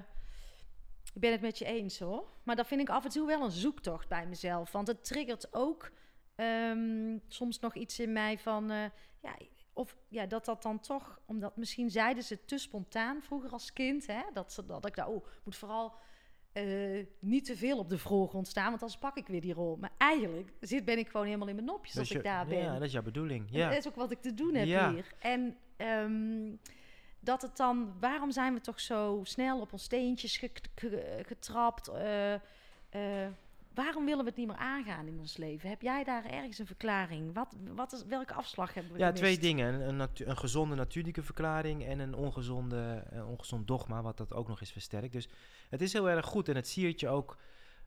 [1.15, 2.25] Ik ben het met je eens hoor.
[2.43, 4.73] Maar dat vind ik af en toe wel een zoektocht bij mezelf.
[4.73, 5.91] Want het triggert ook
[6.35, 8.71] ehm, soms nog iets in mij van...
[8.71, 8.85] eh,
[9.23, 9.37] ja,
[9.73, 11.21] of ja, dat dat dan toch...
[11.27, 14.07] Omdat misschien zeiden ze te spontaan vroeger als kind.
[14.07, 15.09] Hè, dat, ze, dat ik daar...
[15.09, 15.95] Oh, moet vooral
[16.53, 19.77] eh, niet te veel op de voorgrond staan, want anders pak ik weer die rol.
[19.77, 22.59] Maar eigenlijk zit, ben ik gewoon helemaal in mijn nopjes Dat als ik daar ben.
[22.59, 23.51] Ja, dat is jouw bedoeling.
[23.51, 23.69] En Ja.
[23.69, 24.93] Dat is ook wat ik te doen heb Ja.
[24.93, 25.15] hier.
[25.19, 26.53] En ehm,
[27.25, 31.89] dat het dan, waarom zijn we toch zo snel op ons steentjes ge- ge- getrapt?
[31.89, 32.41] Eh, eh,
[33.75, 35.69] waarom willen we het niet meer aangaan in ons leven?
[35.69, 37.35] Heb jij daar ergens een verklaring?
[37.35, 39.23] Wat, wat is, welke afslag hebben we Ja, gemist?
[39.23, 39.89] twee dingen.
[39.89, 44.61] Een, een, gezonde natuurlijke verklaring en een ongezonde, een ongezond dogma, wat dat ook nog
[44.61, 45.13] eens versterkt.
[45.13, 45.29] Dus
[45.69, 47.37] het is heel erg goed en het siert je ook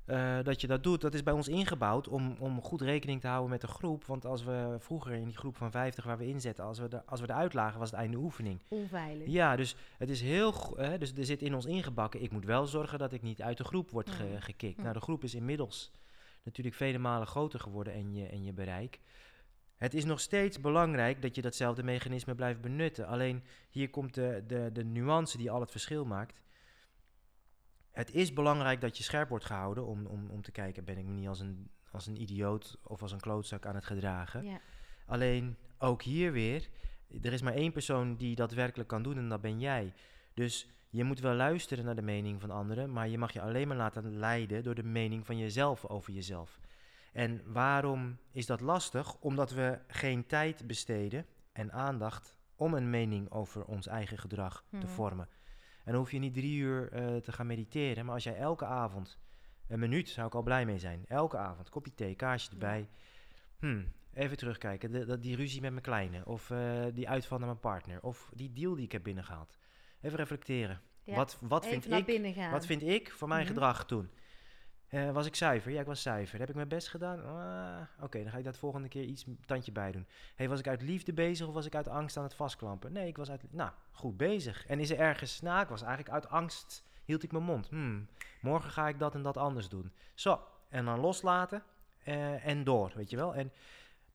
[0.07, 1.01] eh, dat je dat doet.
[1.01, 4.05] Dat is bij ons ingebouwd om, om goed rekening te houden met de groep.
[4.05, 7.05] Want als we vroeger in die groep van 50 waar we inzetten, als we, de,
[7.05, 8.59] als we eruit lagen, was het einde oefening.
[8.67, 9.27] Onveilig.
[9.27, 12.21] Ja, dus het is heel dus er zit in ons ingebakken.
[12.21, 14.41] Ik moet wel zorgen dat ik niet uit de groep word ge- Mhm.
[14.41, 14.73] gekikt.
[14.75, 14.81] Mhm.
[14.81, 15.91] Nou, de groep is inmiddels
[16.43, 18.99] natuurlijk vele malen groter geworden en je, en je bereik.
[19.75, 23.07] Het is nog steeds belangrijk dat je datzelfde mechanisme blijft benutten.
[23.07, 26.41] Alleen hier komt de, de, de nuance die al het verschil maakt.
[27.97, 31.05] Het is belangrijk dat je scherp wordt gehouden om, om, om te kijken, ben ik
[31.05, 34.43] me niet als een, als een idioot of als een klootzak aan het gedragen.
[34.45, 34.59] Ja.
[35.05, 36.69] Alleen ook hier weer,
[37.21, 39.93] er is maar één persoon die dat werkelijk kan doen en dat ben jij.
[40.33, 43.67] Dus je moet wel luisteren naar de mening van anderen, maar je mag je alleen
[43.67, 46.59] maar laten leiden door de mening van jezelf over jezelf.
[47.13, 49.15] En waarom is dat lastig?
[49.19, 54.75] Omdat we geen tijd besteden en aandacht om een mening over ons eigen gedrag te
[54.77, 54.87] Mhm.
[54.87, 55.27] vormen.
[55.87, 58.65] En dan hoef je niet drie uur eh, te gaan mediteren, maar als jij elke
[58.65, 59.17] avond,
[59.67, 62.89] een minuut zou ik al blij mee zijn, elke avond, kopje thee, kaarsje erbij,
[63.59, 67.47] hmm, even terugkijken, de, dat, die ruzie met mijn kleine, of eh, die uitval naar
[67.47, 69.57] mijn partner, of die deal die ik heb binnengehaald.
[70.01, 70.81] Even reflecteren.
[71.03, 73.49] Ja, Wat, wat, Even vind ik, wat vind ik van mijn Mhm.
[73.49, 74.09] gedrag toen?
[74.87, 75.71] Eh, was ik zuiver?
[75.71, 76.39] Ja, ik was zuiver.
[76.39, 77.25] Heb ik mijn best gedaan?
[77.25, 80.07] Ah, Oké, dan ga ik dat volgende keer iets tandje bij doen.
[80.35, 82.91] Hey, was ik uit liefde bezig of was ik uit angst aan het vastklampen?
[82.91, 83.43] Nee, ik was uit...
[83.49, 84.65] Nou, goed bezig.
[84.67, 85.41] En is er ergens...
[85.41, 86.85] Nou, ik was eigenlijk uit angst...
[87.05, 87.67] Hield ik mijn mond.
[87.69, 88.07] Hmm,
[88.41, 89.91] morgen ga ik dat en dat anders doen.
[90.13, 91.63] Zo, en dan loslaten
[92.03, 93.35] eh, en door, weet je wel.
[93.35, 93.51] En,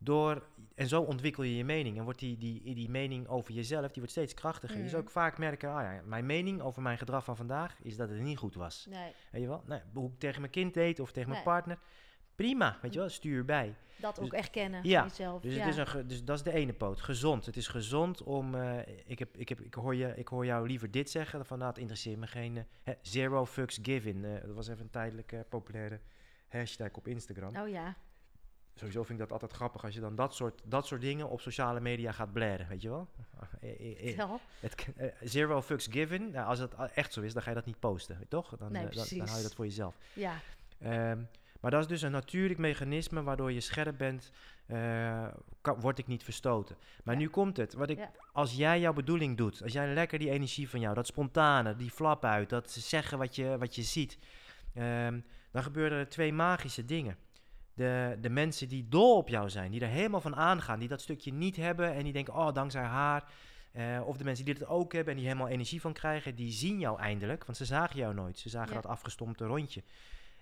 [0.05, 0.43] door,
[0.75, 1.99] en zo ontwikkel je je mening.
[1.99, 4.77] En wordt die, die, die mening over jezelf, die wordt steeds krachtiger.
[4.77, 4.91] Je Mhm.
[4.91, 7.77] zal ook vaak merken, ah ja, mijn mening over mijn gedrag van vandaag...
[7.83, 8.87] is dat het niet goed was.
[8.91, 9.63] Nee, Weet je wel?
[9.67, 11.79] Nee, hoe ik tegen mijn kind deed of tegen mijn partner.
[12.35, 13.75] Prima, weet je wel, stuur bij.
[13.97, 15.43] dat Dus- ook erkennen ja, van jezelf.
[15.43, 15.65] Dus, ja.
[15.65, 17.01] het is een dus dat is de ene poot.
[17.01, 17.47] Gezond.
[17.47, 18.55] Het is gezond om.
[18.55, 21.47] eh, ik, heb, ik, heb, ik, hoor je, ik hoor jou liever dit zeggen.
[21.47, 22.67] Van nou, het interesseert me geen.
[22.85, 24.25] eh, zero fucks given.
[24.25, 26.01] Eh, dat was even een tijdelijk eh, populaire
[26.49, 27.57] hashtag op Instagram.
[27.57, 27.97] Oh ja,
[28.75, 31.41] Sowieso vind ik dat altijd grappig als je dan dat soort, dat soort dingen op
[31.41, 32.69] sociale media gaat blaren.
[32.69, 33.09] Weet je wel?
[33.61, 34.31] Eh, eh, eh,
[34.61, 34.87] het,
[35.21, 36.31] zero fucks given.
[36.31, 38.19] Nou, als het echt zo is, dan ga je dat niet posten.
[38.29, 38.57] toch?
[38.59, 39.97] Dan, Nee, dan, dan hou je dat voor jezelf.
[40.13, 40.35] Ja,
[40.79, 41.19] Ehm,
[41.61, 44.31] maar dat is dus een natuurlijk mechanisme waardoor je scherp bent,
[45.61, 46.77] kan, word ik niet verstoten.
[47.05, 47.21] Maar Ja.
[47.21, 47.75] nu komt het.
[47.75, 48.11] Wat ik, Ja.
[48.33, 51.91] Als jij jouw bedoeling doet, als jij lekker die energie van jou, dat spontane, die
[51.91, 54.19] flap uit, dat zeggen wat je, wat je ziet,
[54.75, 57.17] ehm, dan gebeuren er twee magische dingen.
[57.75, 61.01] De, de mensen die dol op jou zijn, die er helemaal van aangaan, die dat
[61.01, 63.25] stukje niet hebben en die denken, oh, dankzij haar.
[63.73, 66.51] eh, of de mensen die het ook hebben en die helemaal energie van krijgen, die
[66.51, 68.39] zien jou eindelijk, want ze zagen jou nooit.
[68.39, 68.81] Ze zagen Ja.
[68.81, 69.83] dat afgestompte rondje.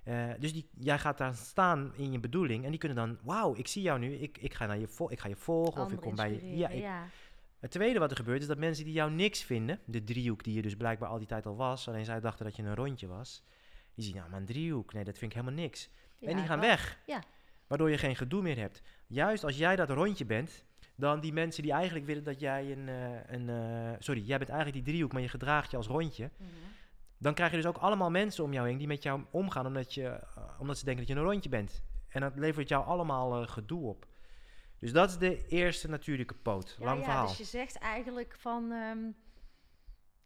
[0.03, 3.55] Eh, dus die, jij gaat daar staan in je bedoeling en die kunnen dan, wauw,
[3.57, 6.01] ik zie jou nu, ik, ik, ga, naar je ik ga je volgen of ik
[6.01, 6.35] kom bij je.
[6.35, 7.09] Ja, inspireren, ik- ja.
[7.59, 10.55] het tweede wat er gebeurt is dat mensen die jou niks vinden, de driehoek die
[10.55, 13.07] je dus blijkbaar al die tijd al was, alleen zij dachten dat je een rondje
[13.07, 13.43] was,
[13.95, 15.89] die zien, nou maar een driehoek, nee dat vind ik helemaal niks.
[16.21, 17.23] En die gaan weg, Ja.
[17.67, 18.83] waardoor je geen gedoe meer hebt.
[19.07, 20.65] Juist als jij dat rondje bent,
[20.97, 24.51] dan die mensen die eigenlijk willen dat jij een, eh, een eh, sorry, jij bent
[24.51, 26.49] eigenlijk die driehoek, maar je gedraagt je als rondje, Mhm.
[27.19, 29.95] dan krijg je dus ook allemaal mensen om jou heen die met jou omgaan omdat,
[29.95, 30.21] je, eh,
[30.59, 31.83] omdat ze denken dat je een rondje bent.
[32.09, 34.07] En dat levert jou allemaal gedoe op.
[34.79, 36.77] Dus dat is de eerste natuurlijke poot.
[36.79, 37.27] Ja, Lang ja, verhaal.
[37.27, 38.99] Dus je zegt eigenlijk van, ehm,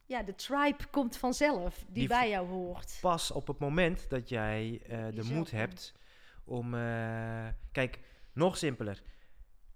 [0.07, 2.99] ja, de tribe komt vanzelf, die, bij jou hoort.
[3.01, 5.95] pas op het moment dat jij eh, de moed hebt
[6.45, 6.75] om.
[6.75, 8.01] eh, kijk,
[8.33, 9.03] nog simpeler.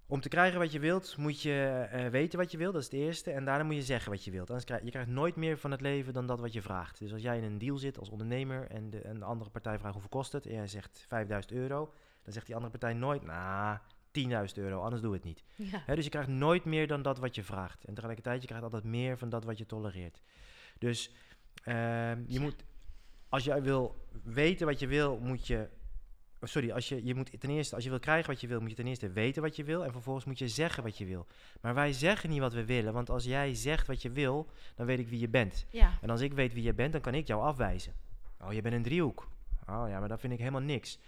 [0.06, 2.72] Om te krijgen wat je wilt, moet je eh, weten wat je wilt.
[2.72, 3.30] Dat is het eerste.
[3.30, 4.48] En daarna moet je zeggen wat je wilt.
[4.48, 6.98] Anders krijg je krijgt nooit meer van het leven dan dat wat je vraagt.
[6.98, 9.78] Dus als jij in een deal zit als ondernemer en de, en de andere partij
[9.78, 10.46] vraagt hoeveel kost het.
[10.46, 11.92] En jij zegt 5000 euro.
[12.22, 13.78] Dan zegt die andere partij nooit, nou,
[14.18, 15.42] 10.000 euro, anders doe het niet.
[15.56, 15.94] Ja.
[15.94, 17.84] Dus je krijgt nooit meer dan dat wat je vraagt.
[17.84, 20.20] En tegelijkertijd, je krijgt altijd meer van dat wat je tolereert.
[20.78, 21.10] Dus
[21.62, 22.40] ehm, je Ja.
[22.40, 22.64] moet,
[23.28, 25.68] als jij wil weten wat je wil, moet je.
[26.40, 28.60] oh, Sorry, als je, je moet ten eerste, als je wil krijgen wat je wil,
[28.60, 29.84] moet je ten eerste weten wat je wil.
[29.84, 31.26] En vervolgens moet je zeggen wat je wil.
[31.60, 32.92] Maar wij zeggen niet wat we willen.
[32.92, 35.66] Want als jij zegt wat je wil, dan weet ik wie je bent.
[35.70, 35.98] ja.
[36.00, 37.92] En als ik weet wie je bent, dan kan ik jou afwijzen.
[38.40, 39.28] Oh, je bent een driehoek.
[39.68, 40.98] Oh ja, maar dat vind ik helemaal niks.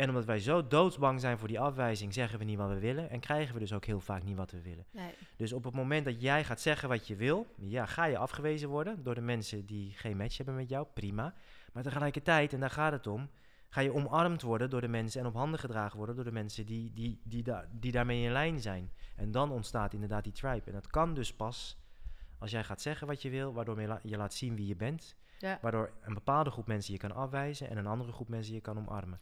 [0.00, 3.10] En omdat wij zo doodsbang zijn voor die afwijzing, zeggen we niet wat we willen.
[3.10, 4.84] En krijgen we dus ook heel vaak niet wat we willen.
[4.90, 5.10] Nee.
[5.36, 8.68] Dus op het moment dat jij gaat zeggen wat je wil, ja, ga je afgewezen
[8.68, 10.86] worden door de mensen die geen match hebben met jou.
[10.94, 11.34] Prima.
[11.72, 13.30] Maar tegelijkertijd, en daar gaat het om,
[13.68, 16.66] ga je omarmd worden door de mensen en op handen gedragen worden door de mensen
[16.66, 18.90] die, die, die, da die daarmee in lijn zijn.
[19.16, 20.66] En dan ontstaat inderdaad die tribe.
[20.66, 21.78] En dat kan dus pas
[22.38, 24.76] als jij gaat zeggen wat je wil, waardoor je, la- je laat zien wie je
[24.76, 25.16] bent.
[25.38, 25.58] Ja.
[25.62, 28.78] Waardoor een bepaalde groep mensen je kan afwijzen en een andere groep mensen je kan
[28.78, 29.18] omarmen.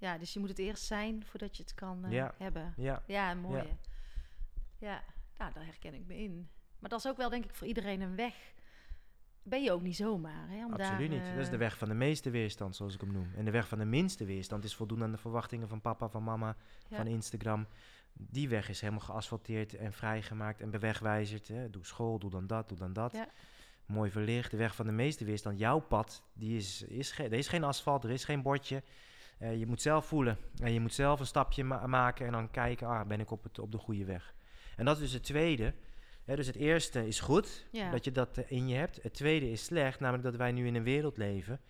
[0.00, 2.34] Ja, dus je moet het eerst zijn voordat je het kan eh, Ja.
[2.38, 2.74] hebben.
[2.76, 3.56] Ja, Ja, mooi.
[3.56, 3.62] Ja.
[4.78, 4.88] Ja.
[4.88, 5.02] ja,
[5.38, 6.48] nou, daar herken ik me in.
[6.78, 8.34] Maar dat is ook wel, denk ik, voor iedereen een weg.
[9.42, 10.64] Ben je ook niet zomaar, hè?
[10.64, 11.28] Om absoluut daar, niet.
[11.28, 13.30] Dat is de eh, weg van de meeste weerstand, zoals ik hem noem.
[13.36, 16.22] En de weg van de minste weerstand is voldoen aan de verwachtingen van papa, van
[16.22, 16.56] mama,
[16.88, 16.96] Ja.
[16.96, 17.66] van Instagram.
[18.12, 21.48] Die weg is helemaal geasfalteerd en vrijgemaakt en bewegwijzerd.
[21.48, 21.70] Hè.
[21.70, 23.12] Doe school, doe dan dat, doe dan dat.
[23.12, 23.28] Ja.
[23.86, 24.50] Mooi verlicht.
[24.50, 27.64] De weg van de meeste weerstand, jouw pad, die is, is ge- er is geen
[27.64, 28.82] asfalt, er is geen bordje.
[29.40, 30.38] Eh, je moet zelf voelen.
[30.62, 33.42] En je moet zelf een stapje ma- maken en dan kijken, ah, ben ik op,
[33.42, 34.34] het, op de goede weg.
[34.76, 35.74] En dat is dus het tweede.
[36.24, 37.90] Hè, dus het eerste is goed, Ja.
[37.90, 39.02] dat je dat eh, in je hebt.
[39.02, 41.60] Het tweede is slecht, namelijk dat wij nu in een wereld leven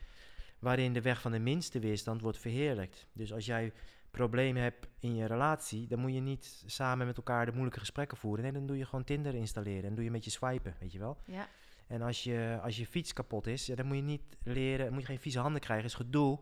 [0.59, 3.07] waarin de weg van de minste weerstand wordt verheerlijkt.
[3.13, 3.73] Dus als jij
[4.11, 8.17] problemen hebt in je relatie, dan moet je niet samen met elkaar de moeilijke gesprekken
[8.17, 8.43] voeren.
[8.43, 10.99] Nee, dan doe je gewoon Tinder installeren en doe je met je swipen, weet je
[10.99, 11.17] wel.
[11.27, 11.49] Ja,
[11.87, 14.93] En als je, als je fiets kapot is, ja, dan moet je niet leren, dan
[14.93, 16.39] moet je geen vieze handen krijgen, is gedoe.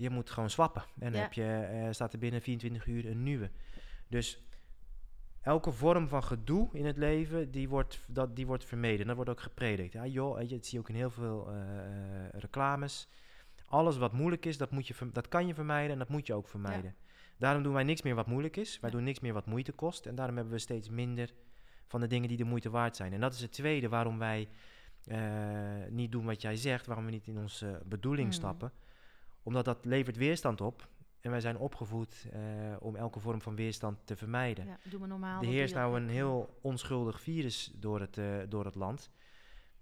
[0.00, 0.82] Je moet gewoon swappen.
[0.98, 3.50] En dan heb je, eh, staat er binnen 24 uur een nieuwe.
[4.08, 4.42] Dus
[5.40, 9.06] elke vorm van gedoe in het leven, die wordt, dat, die wordt vermeden.
[9.06, 9.92] Dat wordt ook gepredikt.
[9.92, 11.60] Ja, joh, je, dat zie je ook in heel veel eh,
[12.24, 13.08] eh, reclames.
[13.66, 16.34] Alles wat moeilijk is, dat, moet je, dat kan je vermijden en dat moet je
[16.34, 16.94] ook vermijden.
[17.38, 18.80] Daarom doen wij niks meer wat moeilijk is.
[18.80, 18.96] Wij Ja.
[18.96, 20.06] doen niks meer wat moeite kost.
[20.06, 21.32] En daarom hebben we steeds minder
[21.86, 23.12] van de dingen die de moeite waard zijn.
[23.12, 24.48] En dat is het tweede waarom wij
[25.88, 28.32] niet doen wat jij zegt, waarom we niet in onze bedoeling Mm.
[28.32, 28.72] stappen.
[29.42, 30.88] Omdat dat levert weerstand op.
[31.20, 32.40] En wij zijn opgevoed eh,
[32.78, 34.66] om elke vorm van weerstand te vermijden.
[34.66, 35.42] ja, doe maar normaal.
[35.42, 39.10] Er heerst nou een heel onschuldig virus door het, eh, door het land.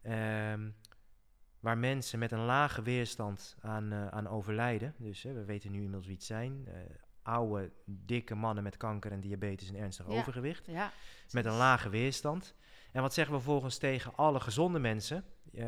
[0.03, 0.71] Ehm,
[1.61, 4.95] waar mensen met een lage weerstand aan, eh, aan overlijden.
[4.99, 6.69] Dus we weten nu inmiddels wie het zijn.
[7.23, 10.13] Oude, dikke mannen met kanker en diabetes en ernstig Ja.
[10.19, 10.67] overgewicht.
[10.67, 10.93] Ja.
[11.31, 12.55] Met een lage weerstand.
[12.93, 15.25] En wat zeggen we volgens tegen alle gezonde mensen?
[15.55, 15.67] Eh,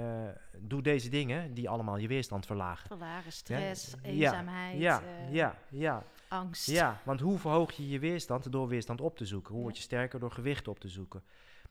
[0.59, 2.87] doe deze dingen die allemaal je weerstand verlagen.
[2.87, 4.09] Verlagen, stress, Ja.
[4.09, 6.05] eenzaamheid, Ja, eh, ja, ja.
[6.29, 6.67] angst.
[6.67, 8.53] Ja, want hoe verhoog je je weerstand?
[8.53, 9.55] Door weerstand op te zoeken.
[9.55, 10.21] Hoe word je sterker?
[10.21, 11.23] Door gewicht op te zoeken.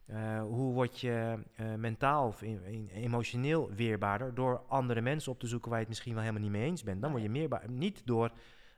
[0.05, 1.39] Eh, hoe word je
[1.77, 4.33] mentaal of in- in- emotioneel weerbaarder?
[4.35, 6.83] Door andere mensen op te zoeken waar je het misschien wel helemaal niet mee eens
[6.83, 7.01] bent.
[7.01, 7.69] Dan word je meerbaar.
[7.69, 8.31] Niet door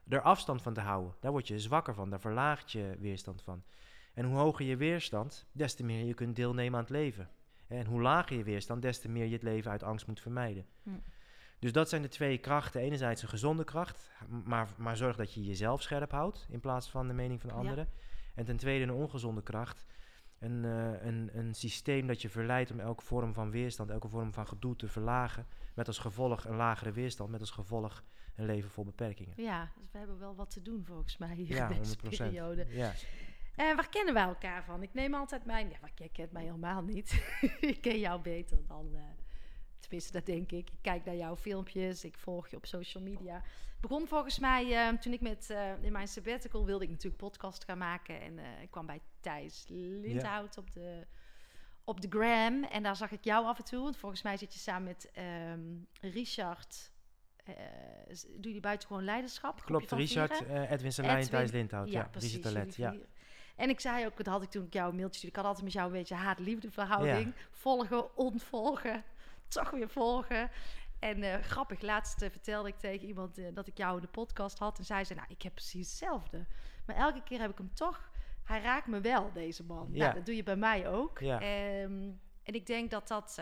[0.10, 1.14] er afstand van te houden.
[1.20, 2.10] Daar word je zwakker van.
[2.10, 3.64] Daar verlaagt je weerstand van.
[4.14, 7.30] En hoe hoger je weerstand, des te meer je kunt deelnemen aan het leven.
[7.68, 10.66] En hoe lager je weerstand, des te meer je het leven uit angst moet vermijden.
[10.84, 10.90] Hm.
[11.60, 12.82] Dus dat zijn de twee krachten.
[12.82, 14.12] Enerzijds een gezonde kracht,
[14.44, 17.88] maar, maar zorg dat je jezelf scherp houdt in plaats van de mening van anderen.
[18.36, 19.86] En ten tweede een ongezonde kracht.
[20.40, 24.34] Een, eh, een, een systeem dat je verleidt om elke vorm van weerstand, elke vorm
[24.34, 25.48] van gedoe te verlagen.
[25.74, 28.04] Met als gevolg een lagere weerstand, met als gevolg
[28.36, 29.34] een leven vol beperkingen.
[29.38, 32.00] Ja, dus we hebben wel wat te doen volgens mij hier Ja, in deze 100%.
[32.18, 32.66] periode.
[32.70, 32.94] Ja.
[33.56, 34.84] En waar kennen wij elkaar van?
[34.84, 35.70] Ik neem altijd mijn...
[35.70, 37.24] Ja, maar jij kent mij helemaal niet.
[37.60, 38.90] ik ken jou beter dan...
[38.96, 39.02] eh,
[39.80, 40.70] tenminste, dat denk ik.
[40.70, 42.04] Ik kijk naar jouw filmpjes.
[42.04, 43.34] Ik volg je op social media.
[43.36, 45.50] Het begon volgens mij eh, toen ik met...
[45.50, 48.22] eh, in mijn sabbatical wilde ik natuurlijk podcast gaan maken.
[48.22, 51.08] En eh, ik kwam bij Thijs Lindhout op de...
[51.84, 52.64] Op de gram.
[52.64, 53.84] En daar zag ik jou af en toe.
[53.84, 55.62] Want volgens mij zit je samen met ehm,
[56.14, 56.92] Richard...
[57.44, 57.54] eh,
[58.38, 59.62] doe je buitengewoon leiderschap?
[59.66, 61.92] Klopt, Richard, eh, Edwin Selijn, Edwin- Thijs Lindhout.
[61.92, 62.76] Ja, precies, Richard Talet.
[62.76, 63.06] jullie Ja.
[63.62, 65.38] En ik zei ook, dat had ik toen ik jou een mailtje stuurde.
[65.38, 67.34] Ik had altijd met jou een beetje haat-liefde verhouding.
[67.52, 69.04] Volgen, ontvolgen,
[69.48, 70.50] toch weer volgen.
[71.00, 74.08] En eh, grappig, laatst eh, vertelde ik tegen iemand eh, dat ik jou in de
[74.08, 74.78] podcast had.
[74.78, 76.46] En zij zei, nou, ik heb precies hetzelfde.
[76.86, 78.12] Maar elke keer heb ik hem toch...
[78.44, 79.90] Hij raakt me wel, deze man.
[79.92, 80.04] Ja.
[80.04, 81.20] Nou, dat doe je bij mij ook.
[81.20, 81.42] Ja.
[81.42, 82.10] Ehm,
[82.44, 83.42] en ik denk dat dat...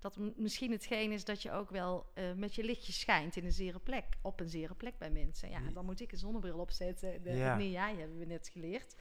[0.00, 3.78] dat misschien hetgeen is dat je ook wel met je lichtje schijnt in een zere
[3.78, 4.04] plek.
[4.22, 5.50] Op een zere plek bij mensen.
[5.50, 7.22] Ja, dan moet ik een zonnebril opzetten.
[7.22, 7.56] De, Ja.
[7.56, 8.94] Nee, jij hebben we net geleerd.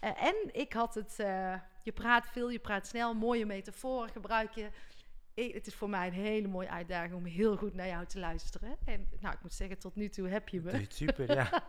[0.00, 1.18] Eh, en ik had het...
[1.18, 3.14] eh, je praat veel, je praat snel.
[3.14, 4.70] Mooie metaforen gebruik je.
[5.34, 8.18] Ik- het is voor mij een hele mooie uitdaging om heel goed naar jou te
[8.18, 8.76] luisteren.
[8.84, 10.70] En nou, ik moet zeggen, tot nu toe heb je me.
[10.72, 11.62] Dat Super, ja.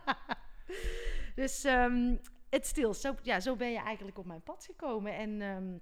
[1.34, 2.16] Dus ehm,
[2.50, 2.94] het stil.
[2.94, 5.14] Zo, ja, zo ben je eigenlijk op mijn pad gekomen.
[5.16, 5.76] En ehm,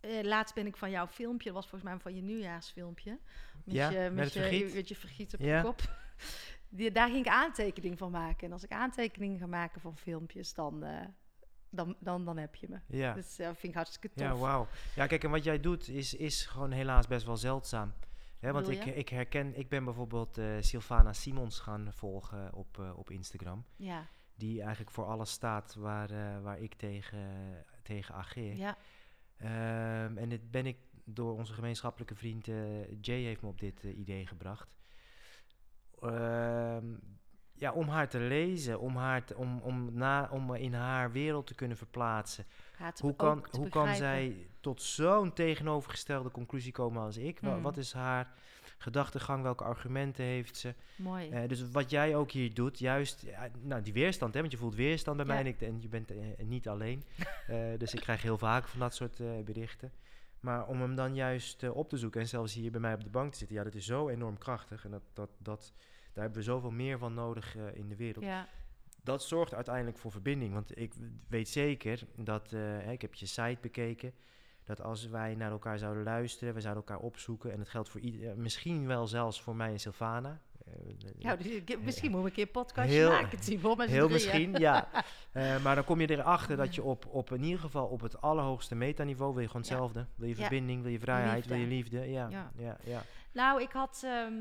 [0.00, 3.18] eh, laatst ben ik van jouw filmpje, dat was volgens mij van je nieuwjaarsfilmpje.
[3.64, 4.74] Met Ja, je, met je, vergiet.
[4.74, 5.56] met je vergiet op Ja.
[5.56, 5.80] je kop.
[6.68, 8.46] Die, daar ging ik aantekening van maken.
[8.46, 10.84] En als ik aantekeningen ga maken van filmpjes, dan,
[11.74, 12.78] dan, dan, dan heb je me.
[12.86, 13.14] ja.
[13.14, 14.26] Dus dat vind ik hartstikke tof.
[14.26, 14.66] Ja, wauw.
[14.96, 17.92] Ja, kijk, en wat jij doet is, is gewoon helaas best wel zeldzaam.
[18.38, 22.98] Hè, want ik, ik herken, ik ben bijvoorbeeld eh Sylvana Simons gaan volgen op, eh,
[22.98, 23.64] op Instagram.
[23.76, 27.18] Ja, Die eigenlijk voor alles staat waar, eh, waar ik tegen,
[27.82, 28.56] tegen ageer.
[28.56, 28.76] ja,
[29.36, 32.46] Ehm, en dit ben ik door onze gemeenschappelijke vriend
[33.00, 34.76] Jay heeft me op dit idee gebracht.
[36.00, 36.94] Ehm,
[37.56, 41.46] ja, om haar te lezen, om, haar te- om, om, na, om in haar wereld
[41.46, 42.44] te kunnen verplaatsen.
[42.94, 47.38] te Hoe kan, hoe kan zij tot zo'n tegenovergestelde conclusie komen als ik?
[47.38, 47.62] Hmm.
[47.62, 48.32] Wat is haar
[48.78, 49.42] gedachtegang?
[49.42, 50.74] Welke argumenten heeft ze?
[50.96, 51.30] Mooi.
[51.30, 54.58] Eh, dus wat jij ook hier doet, juist ja, nou, die weerstand, hè, want je
[54.58, 55.32] voelt weerstand bij Ja.
[55.32, 57.02] mij en, ik, en je bent eh, niet alleen.
[57.46, 59.92] Eh, dus ik krijg heel vaak van dat soort eh, berichten.
[60.40, 63.04] Maar om hem dan juist eh, op te zoeken en zelfs hier bij mij op
[63.04, 64.84] de bank te zitten, ja, dat is zo enorm krachtig.
[64.84, 65.72] En dat, dat, dat,
[66.14, 68.24] daar hebben we zoveel meer van nodig eh, in de wereld.
[68.24, 68.48] ja,
[69.02, 70.52] Dat zorgt uiteindelijk voor verbinding.
[70.54, 70.92] Want ik
[71.28, 74.12] weet zeker dat, eh, ik heb je site bekeken,
[74.64, 77.52] dat als wij naar elkaar zouden luisteren, we zouden elkaar opzoeken.
[77.52, 80.40] En dat geldt voor ieder, misschien wel zelfs voor mij en Sylvana.
[80.64, 80.72] Eh,
[81.18, 84.10] ja ik- misschien moeten we een keer een podcastje Heel- maken, Heel drieën.
[84.12, 84.88] misschien, ja.
[85.32, 88.20] Eh, maar dan kom je erachter dat je op, op in ieder geval op het
[88.20, 89.68] allerhoogste metaniveau wil je gewoon Ja.
[89.68, 90.06] hetzelfde.
[90.14, 91.98] Wil je verbinding, wil je vrijheid, wil je liefde.
[92.10, 92.52] Ja, Ja.
[92.56, 92.76] ja.
[92.84, 94.02] ja, Nou, ik had.
[94.04, 94.34] ehm,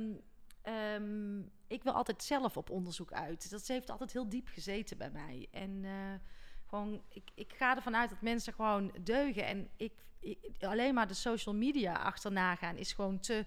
[0.63, 3.49] ehm, ik wil altijd zelf op onderzoek uit.
[3.49, 5.47] Dat heeft altijd heel diep gezeten bij mij.
[5.51, 5.91] En eh,
[6.67, 9.45] gewoon, ik, ik ga ervan uit dat mensen gewoon deugen.
[9.45, 13.45] En ik, ik- alleen maar de social media achterna gaan is gewoon te.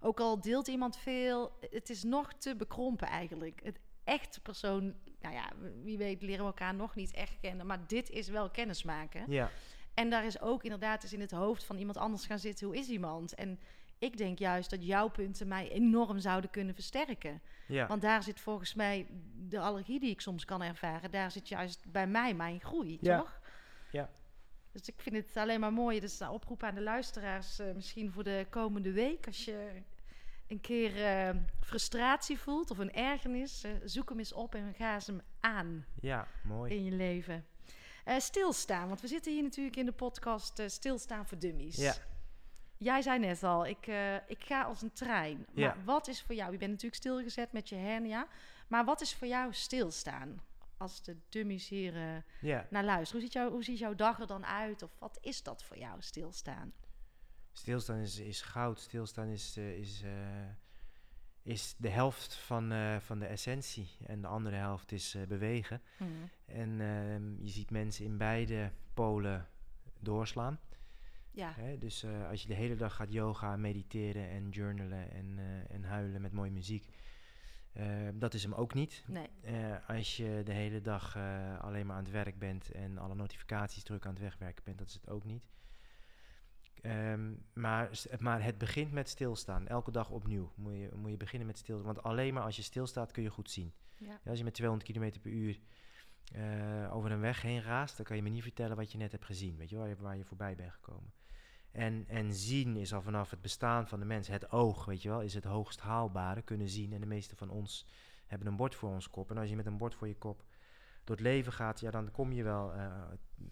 [0.00, 3.60] Ook al deelt iemand veel, het is nog te bekrompen eigenlijk.
[3.62, 5.50] Het echte persoon, nou ja,
[5.82, 7.66] wie weet leren we elkaar nog niet echt kennen.
[7.66, 9.24] Maar dit is wel kennismaken.
[9.28, 9.50] ja.
[9.94, 12.66] En daar is ook inderdaad eens in het hoofd van iemand anders gaan zitten.
[12.66, 13.34] Hoe is iemand?
[13.34, 13.60] En
[13.98, 17.42] ik denk juist dat jouw punten mij enorm zouden kunnen versterken.
[17.66, 17.86] ja.
[17.86, 19.06] Want daar zit volgens mij
[19.48, 21.10] de allergie die ik soms kan ervaren.
[21.10, 23.18] Daar zit juist bij mij mijn groei, Ja.
[23.18, 23.40] toch?
[23.90, 24.10] Ja.
[24.72, 26.00] Dus ik vind het alleen maar mooi.
[26.00, 27.58] Dus een oproep aan de luisteraars.
[27.58, 29.26] eh, misschien voor de komende week.
[29.26, 29.82] Als je
[30.48, 33.64] een keer eh, frustratie voelt of een ergernis.
[33.64, 36.74] eh, zoek hem eens op en ga eens hem aan ja, mooi.
[36.74, 37.46] in je leven.
[38.18, 41.76] Stilstaan, want we zitten hier natuurlijk in de podcast Stilstaan voor Dummies.
[41.76, 41.94] Ja.
[42.78, 45.46] Jij zei net al, ik, eh, ik ga als een trein.
[45.54, 45.76] Maar Ja.
[45.84, 48.26] wat is voor jou, je bent natuurlijk stilgezet met je hernia,
[48.68, 50.42] maar wat is voor jou stilstaan?
[50.76, 52.66] Als de dummies hier eh, Ja.
[52.70, 54.82] naar luisteren, hoe ziet, jou, hoe ziet jouw dag er dan uit?
[54.82, 56.72] Of wat is dat voor jou, stilstaan?
[57.52, 58.80] Stilstaan is, is goud.
[58.80, 60.04] Stilstaan is, eh, is,
[61.42, 63.88] is de helft van, van de essentie.
[64.06, 65.82] En de andere helft is bewegen.
[66.44, 69.48] En ehm, je ziet mensen in beide polen
[70.00, 70.60] doorslaan.
[71.36, 71.78] Ja, Hè?
[71.78, 75.84] Dus eh, als je de hele dag gaat yoga, mediteren en journalen en, eh, en
[75.84, 76.88] huilen met mooie muziek,
[77.72, 79.04] eh, dat is hem ook niet.
[79.06, 79.28] nee.
[79.86, 81.16] Als je de hele dag
[81.60, 84.88] alleen maar aan het werk bent en alle notificaties druk aan het wegwerken bent, dat
[84.88, 85.44] is het ook niet.
[86.82, 89.66] Ehm, maar, maar het begint met stilstaan.
[89.66, 91.94] Elke dag opnieuw moet je, moet je beginnen met stilstaan.
[91.94, 93.72] Want alleen maar als je stilstaat kun je goed zien.
[93.96, 94.20] Ja.
[94.24, 95.60] Als je met 200 km per uur
[96.90, 99.24] over een weg heen raast, dan kan je me niet vertellen wat je net hebt
[99.24, 99.56] gezien.
[99.56, 101.12] Weet je, waar je, waar je voorbij bent gekomen.
[101.76, 104.28] En, en zien is al vanaf het bestaan van de mens.
[104.28, 106.42] Het oog, weet je wel, is het hoogst haalbare.
[106.42, 106.92] Kunnen zien.
[106.92, 107.86] En de meeste van ons
[108.26, 109.30] hebben een bord voor ons kop.
[109.30, 110.44] En als je met een bord voor je kop
[111.04, 113.02] door het leven gaat, ja, dan kom je wel eh,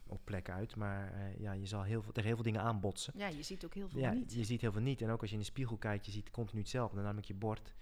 [0.07, 0.77] op plek uit.
[0.77, 3.13] Maar eh, ja, je zal heel veel, tegen heel veel dingen aanbotsen.
[3.17, 4.33] ja, je ziet ook heel veel Ja, niet.
[4.35, 5.03] je ziet heel veel niet.
[5.03, 7.75] En ook als je in de spiegel kijkt, je ziet continu hetzelfde, namelijk je bord.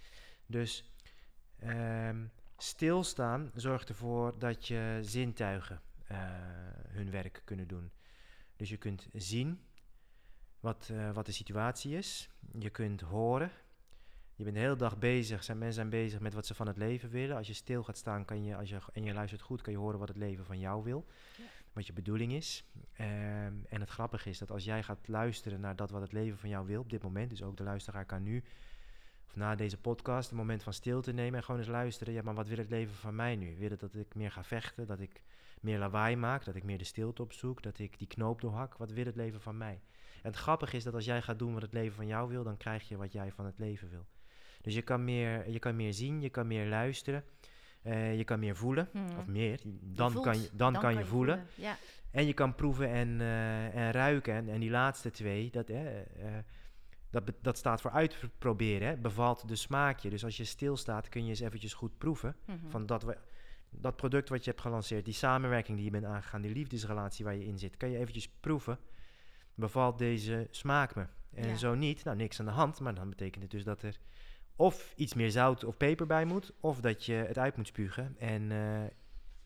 [0.46, 0.92] Dus
[1.58, 2.24] ehm,
[2.56, 6.18] stilstaan zorgt ervoor dat je zintuigen eh,
[6.88, 7.90] hun werk kunnen doen.
[8.56, 9.60] Dus je kunt zien
[10.62, 12.28] wat, eh, wat de situatie is.
[12.58, 13.50] Je kunt horen.
[14.34, 15.44] Je bent de hele dag bezig.
[15.44, 17.36] Zijn, mensen zijn bezig met wat ze van het leven willen.
[17.36, 19.78] Als je stil gaat staan kan je, als je, en je luistert goed, kan je
[19.78, 21.06] horen wat het leven van jou wil.
[21.36, 21.44] Ja.
[21.72, 22.64] Wat je bedoeling is.
[22.92, 26.38] Ehm, en het grappige is dat als jij gaat luisteren naar dat wat het leven
[26.38, 28.44] van jou wil op dit moment, dus ook de luisteraar kan nu,
[29.26, 32.14] of na deze podcast, een moment van stilte nemen en gewoon eens luisteren.
[32.14, 33.56] Ja, maar wat wil het leven van mij nu?
[33.56, 35.22] Wil het dat ik meer ga vechten, dat ik
[35.60, 38.76] meer lawaai maak, dat ik meer de stilte opzoek, dat ik die knoop doorhak?
[38.76, 39.80] Wat wil het leven van mij?
[40.22, 42.44] En het grappige is dat als jij gaat doen wat het leven van jou wil,
[42.44, 44.06] dan krijg je wat jij van het leven wil.
[44.60, 47.24] Dus je kan meer, je kan meer zien, je kan meer luisteren,
[47.82, 49.18] eh, je kan meer voelen, Mhm.
[49.18, 49.60] of meer.
[49.80, 51.46] Dan, kan je, dan, kan je voelen.
[51.54, 51.76] Ja,
[52.10, 54.34] En je kan proeven en, eh, en ruiken.
[54.34, 55.84] En, en die laatste twee, dat, eh,
[57.10, 58.88] dat, dat staat voor uitproberen.
[58.88, 58.96] Hè?
[58.96, 60.10] Bevalt de smaakje.
[60.10, 62.36] Dus als je stilstaat, kun je eens eventjes goed proeven.
[62.46, 62.56] Mhm.
[62.68, 63.16] Van dat, we,
[63.70, 67.34] dat product wat je hebt gelanceerd, die samenwerking die je bent aangegaan, die liefdesrelatie waar
[67.34, 68.78] je in zit, kan je eventjes proeven.
[69.54, 71.06] Bevalt deze smaak me?
[71.34, 71.56] En Ja.
[71.56, 72.80] zo niet, nou niks aan de hand.
[72.80, 73.98] Maar dan betekent het dus dat er
[74.56, 78.16] of iets meer zout of peper bij moet, of dat je het uit moet spugen
[78.18, 78.82] en, eh,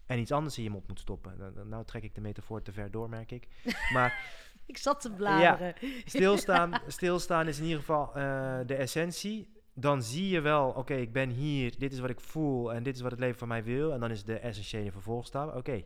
[0.06, 1.38] en iets anders in je mond moet stoppen.
[1.38, 3.48] Nou, nou trek ik de metafoor te ver door, merk ik.
[3.92, 5.74] Maar Ik zat te bladeren.
[6.04, 9.54] Stilstaan, stilstaan is in ieder geval eh, de essentie.
[9.74, 12.94] Dan zie je wel, oké, ik ben hier, dit is wat ik voel en dit
[12.94, 13.92] is wat het leven van mij wil.
[13.92, 15.82] En dan is de essentiële vervolgstap, oké,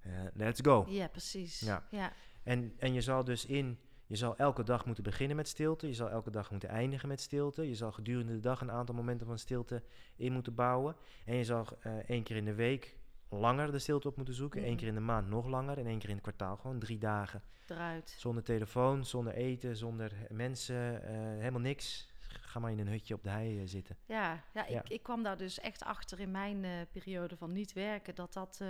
[0.00, 0.84] eh, let's go.
[0.88, 1.60] Ja, precies.
[1.60, 1.86] Ja.
[1.90, 2.12] ja.
[2.42, 5.86] En, en je zal dus in, je zal elke dag moeten beginnen met stilte.
[5.86, 7.68] Je zal elke dag moeten eindigen met stilte.
[7.68, 9.82] Je zal gedurende de dag een aantal momenten van stilte
[10.16, 10.96] in moeten bouwen.
[11.24, 12.96] En je zal eh één keer in de week
[13.28, 14.60] langer de stilte op moeten zoeken.
[14.60, 14.70] Mhm.
[14.70, 15.78] Eén keer in de maand nog langer.
[15.78, 17.42] En één keer in het kwartaal gewoon drie dagen.
[17.66, 18.14] Eruit.
[18.18, 22.10] Zonder telefoon, zonder eten, zonder mensen, eh, helemaal niks.
[22.20, 23.96] Ga maar in een hutje op de hei eh, zitten.
[24.06, 24.80] Ja, ja, Ja.
[24.80, 28.60] Ik, ik kwam daar dus echt achter in mijn periode van niet werken, dat dat,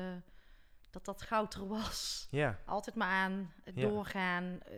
[0.92, 2.28] dat, dat goud er was.
[2.30, 3.88] Ja, Altijd maar aan, het Ja.
[3.88, 4.76] doorgaan, eh,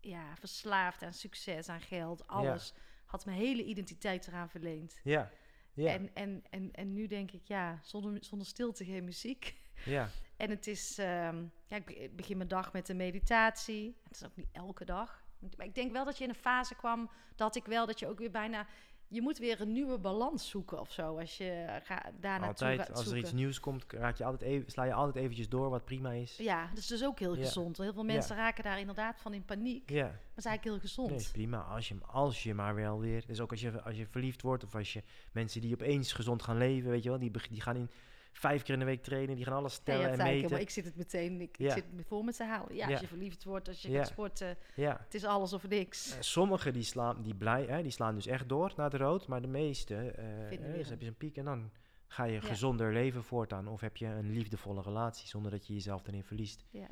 [0.00, 2.74] ja, verslaafd aan succes, aan geld, alles.
[3.06, 5.00] Had mijn hele identiteit eraan verleend.
[5.04, 5.30] ja,
[5.74, 9.56] ja, En, en, en, en nu denk ik, ja, zonder, zonder stilte geen muziek.
[9.84, 10.08] ja.
[10.36, 13.96] En het is, ehm, ja, ik begin mijn dag met een meditatie.
[14.02, 15.24] Het is ook niet elke dag.
[15.56, 18.06] Maar ik denk wel dat je in een fase kwam dat ik wel, dat je
[18.08, 18.66] ook weer bijna,
[19.12, 21.18] je moet weer een nieuwe balans zoeken of zo.
[21.18, 24.70] Als je ga, daar Altijd, gaat als er iets nieuws komt, raak je altijd even,
[24.70, 26.36] sla je altijd eventjes door wat prima is.
[26.36, 27.44] Ja, dat is dus ook heel Ja.
[27.44, 27.78] gezond.
[27.78, 29.90] Heel veel mensen raken daar inderdaad van in paniek.
[29.90, 31.10] Ja, Maar het is eigenlijk heel gezond.
[31.10, 31.58] nee, prima.
[31.60, 33.26] Als je, als je maar wel weer...
[33.26, 35.02] Dus ook als je, als je verliefd wordt of als je
[35.32, 37.90] mensen die opeens gezond gaan leven, weet je wel, die, die gaan in
[38.32, 40.50] vijf keer in de week trainen, die gaan alles Ja, stellen ja, en meten.
[40.50, 41.66] maar ik zit het meteen, ik, Ja.
[41.66, 42.74] ik zit het me voor me te halen.
[42.74, 46.14] Ja, als je verliefd wordt, als je gaat sporten, het is alles of niks.
[46.14, 49.26] Eh, Sommigen die slaan, die blij, hè, die slaan dus echt door naar de rood,
[49.26, 51.70] maar de meeste, eh Vinden eh, weer dus een- heb je zo'n piek en dan
[52.06, 53.68] ga je gezonder leven voortaan.
[53.68, 56.64] Of heb je een liefdevolle relatie zonder dat je jezelf erin verliest.
[56.70, 56.88] Ja.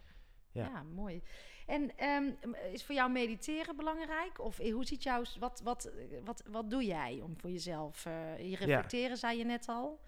[0.52, 0.82] Ja.
[0.82, 1.22] Mooi.
[1.66, 2.30] En ehm,
[2.72, 4.40] is voor jou mediteren belangrijk?
[4.40, 8.06] Of eh, hoe ziet jouw, wat, wat, eh, wat, wat doe jij om voor jezelf?
[8.06, 10.00] eh, je reflecteren, zei je net al.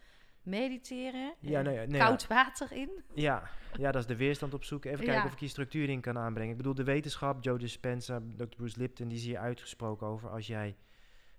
[0.50, 1.34] Mediteren.
[1.40, 2.90] Ja, eh, nou ja, nee, koud water in.
[3.14, 3.42] Ja,
[3.78, 4.90] ja, dat is de weerstand opzoeken.
[4.90, 5.10] Even Ja.
[5.10, 6.50] kijken of ik hier structuur in kan aanbrengen.
[6.50, 8.44] Ik bedoel, de wetenschap, Joe Dispenza, Dr.
[8.56, 10.28] Bruce Lipton, die is hier uitgesproken over.
[10.30, 10.76] Als jij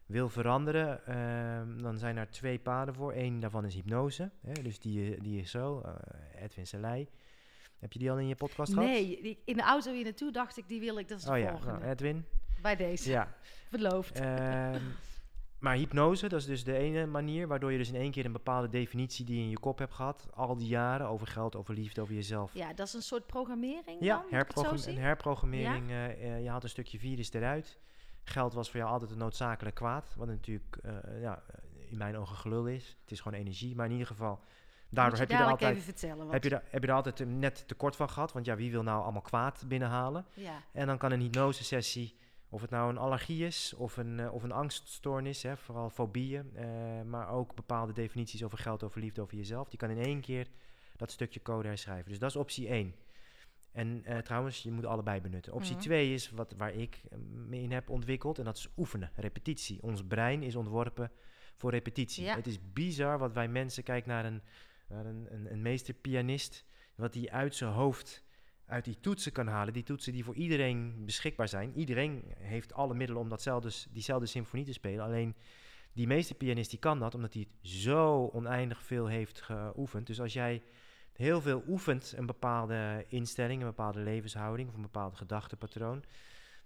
[0.05, 3.13] wil veranderen, ehm, dan zijn er twee paden voor.
[3.15, 4.31] Eén daarvan is hypnose.
[4.41, 5.81] Hè, dus die, die is zo.
[5.85, 7.07] eh, Edwin Selei.
[7.79, 8.87] Heb je die al in je podcast gehad?
[8.89, 11.37] Nee, in de auto hier naartoe dacht ik, die wil ik, dat is de Oh
[11.37, 12.25] ja, nou, Edwin.
[12.61, 13.33] Bij deze, Ja.
[13.71, 14.19] beloofd.
[14.19, 14.75] Ehm,
[15.61, 18.31] maar hypnose, dat is dus de ene manier, waardoor je dus in één keer een
[18.31, 21.73] bepaalde definitie die je in je kop hebt gehad, al die jaren, over geld, over
[21.73, 22.53] liefde, over jezelf.
[22.53, 24.15] ja, dat is een soort programmering Ja,
[24.53, 25.89] dan, een herprogrammering.
[25.89, 27.79] eh, eh, je haalt een stukje virus eruit.
[28.23, 30.13] Geld was voor jou altijd een noodzakelijk kwaad.
[30.17, 31.43] Wat natuurlijk eh, ja,
[31.89, 32.97] in mijn ogen gelul is.
[33.01, 33.75] Het is gewoon energie.
[33.75, 34.39] Maar in ieder geval,
[34.89, 35.85] daardoor heb je, er altijd,
[36.29, 38.31] heb, je er, heb je er altijd net tekort van gehad.
[38.31, 40.25] Want ja, wie wil nou allemaal kwaad binnenhalen?
[40.33, 42.15] ja, En dan kan een hypnosesessie,
[42.51, 46.55] of het nou een allergie is of een, eh, of een angststoornis, hè, vooral fobieën,
[46.55, 46.65] eh,
[47.01, 50.47] maar ook bepaalde definities over geld, over liefde, over jezelf, die kan in één keer
[50.95, 52.09] dat stukje code herschrijven.
[52.09, 52.95] Dus dat is optie 1.
[53.71, 55.53] En eh, trouwens, je moet allebei benutten.
[55.53, 55.81] Optie Mhm.
[55.81, 59.81] 2 is wat, waar ik eh, me in heb ontwikkeld, en dat is oefenen, repetitie.
[59.81, 61.11] Ons brein is ontworpen
[61.55, 62.23] voor repetitie.
[62.23, 62.35] Ja.
[62.35, 64.41] Het is bizar wat wij mensen, kijk naar een,
[64.87, 68.23] naar een, een, een meesterpianist, wat die uit zijn hoofd
[68.71, 69.73] uit die toetsen kan halen.
[69.73, 71.73] Die toetsen die voor iedereen beschikbaar zijn.
[71.75, 75.05] Iedereen heeft alle middelen om datzelfde, diezelfde symfonie te spelen.
[75.05, 75.35] Alleen
[75.93, 80.07] die meesterpianist die kan dat omdat hij het zo oneindig veel heeft geoefend.
[80.07, 80.63] Dus als jij
[81.13, 86.03] heel veel oefent, een bepaalde instelling, een bepaalde levenshouding of een bepaald gedachtepatroon,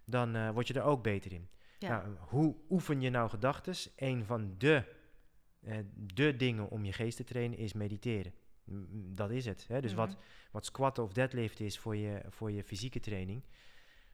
[0.06, 1.50] dan eh, word je er ook beter in.
[1.80, 1.90] ja.
[1.90, 3.92] Nou, hoe oefen je nou gedachtes?
[3.96, 4.84] Een van de,
[5.62, 5.78] eh,
[6.14, 8.34] de dingen om je geest te trainen is mediteren.
[9.16, 9.66] Dat is het.
[9.68, 9.82] Hè?
[9.82, 10.18] Dus wat, Mhm.
[10.52, 13.42] wat squatten of deadlift is voor je, voor je fysieke training,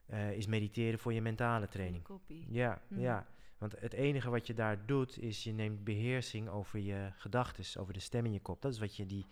[0.06, 2.04] eh, is mediteren voor je mentale training.
[2.04, 2.46] Kopie.
[2.50, 3.02] Ja, Mhm.
[3.02, 3.28] ja.
[3.58, 7.94] Want het enige wat je daar doet, is je neemt beheersing over je gedachtes, over
[7.94, 8.62] de stem in je kop.
[8.62, 9.26] Dat is wat je die,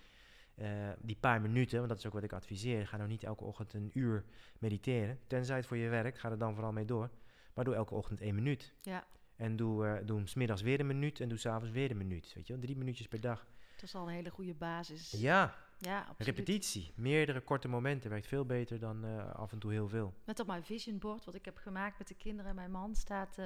[0.55, 2.87] eh, die paar minuten, want dat is ook wat ik adviseer.
[2.87, 4.23] Ga nou niet elke ochtend een uur
[4.59, 5.19] mediteren.
[5.27, 7.09] Tenzij het voor je werkt, ga er dan vooral mee door.
[7.53, 8.73] Maar doe elke ochtend één minuut.
[8.81, 11.97] Ja, En doe, eh doe hem smiddags weer een minuut en doe s'avonds weer een
[11.97, 12.33] minuut.
[12.35, 13.47] Weet je wel, drie minuutjes per dag.
[13.79, 15.11] Dat is al een hele goede basis.
[15.11, 16.21] Ja, Ja, absoluut.
[16.35, 16.91] repetitie.
[16.95, 20.13] Meerdere korte momenten werkt veel beter dan eh, af en toe heel veel.
[20.25, 22.95] Met op mijn vision board, wat ik heb gemaakt met de kinderen en mijn man,
[22.95, 23.45] staat eh,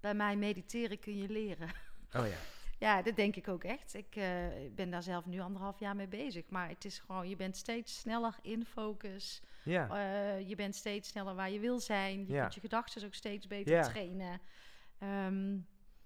[0.00, 1.68] bij mij mediteren kun je leren.
[2.12, 2.36] Oh ja.
[2.78, 3.94] Ja, dat denk ik ook echt.
[3.94, 4.24] Ik eh,
[4.74, 6.44] ben daar zelf nu anderhalf jaar mee bezig.
[6.48, 9.42] Maar het is gewoon, je bent steeds sneller in focus.
[9.62, 9.96] Ja,
[10.36, 12.26] je bent steeds sneller waar je wil zijn.
[12.26, 12.40] Je Ja.
[12.40, 13.82] kunt je gedachten ook steeds beter Ja.
[13.82, 14.40] trainen.
[14.98, 15.58] Ehm,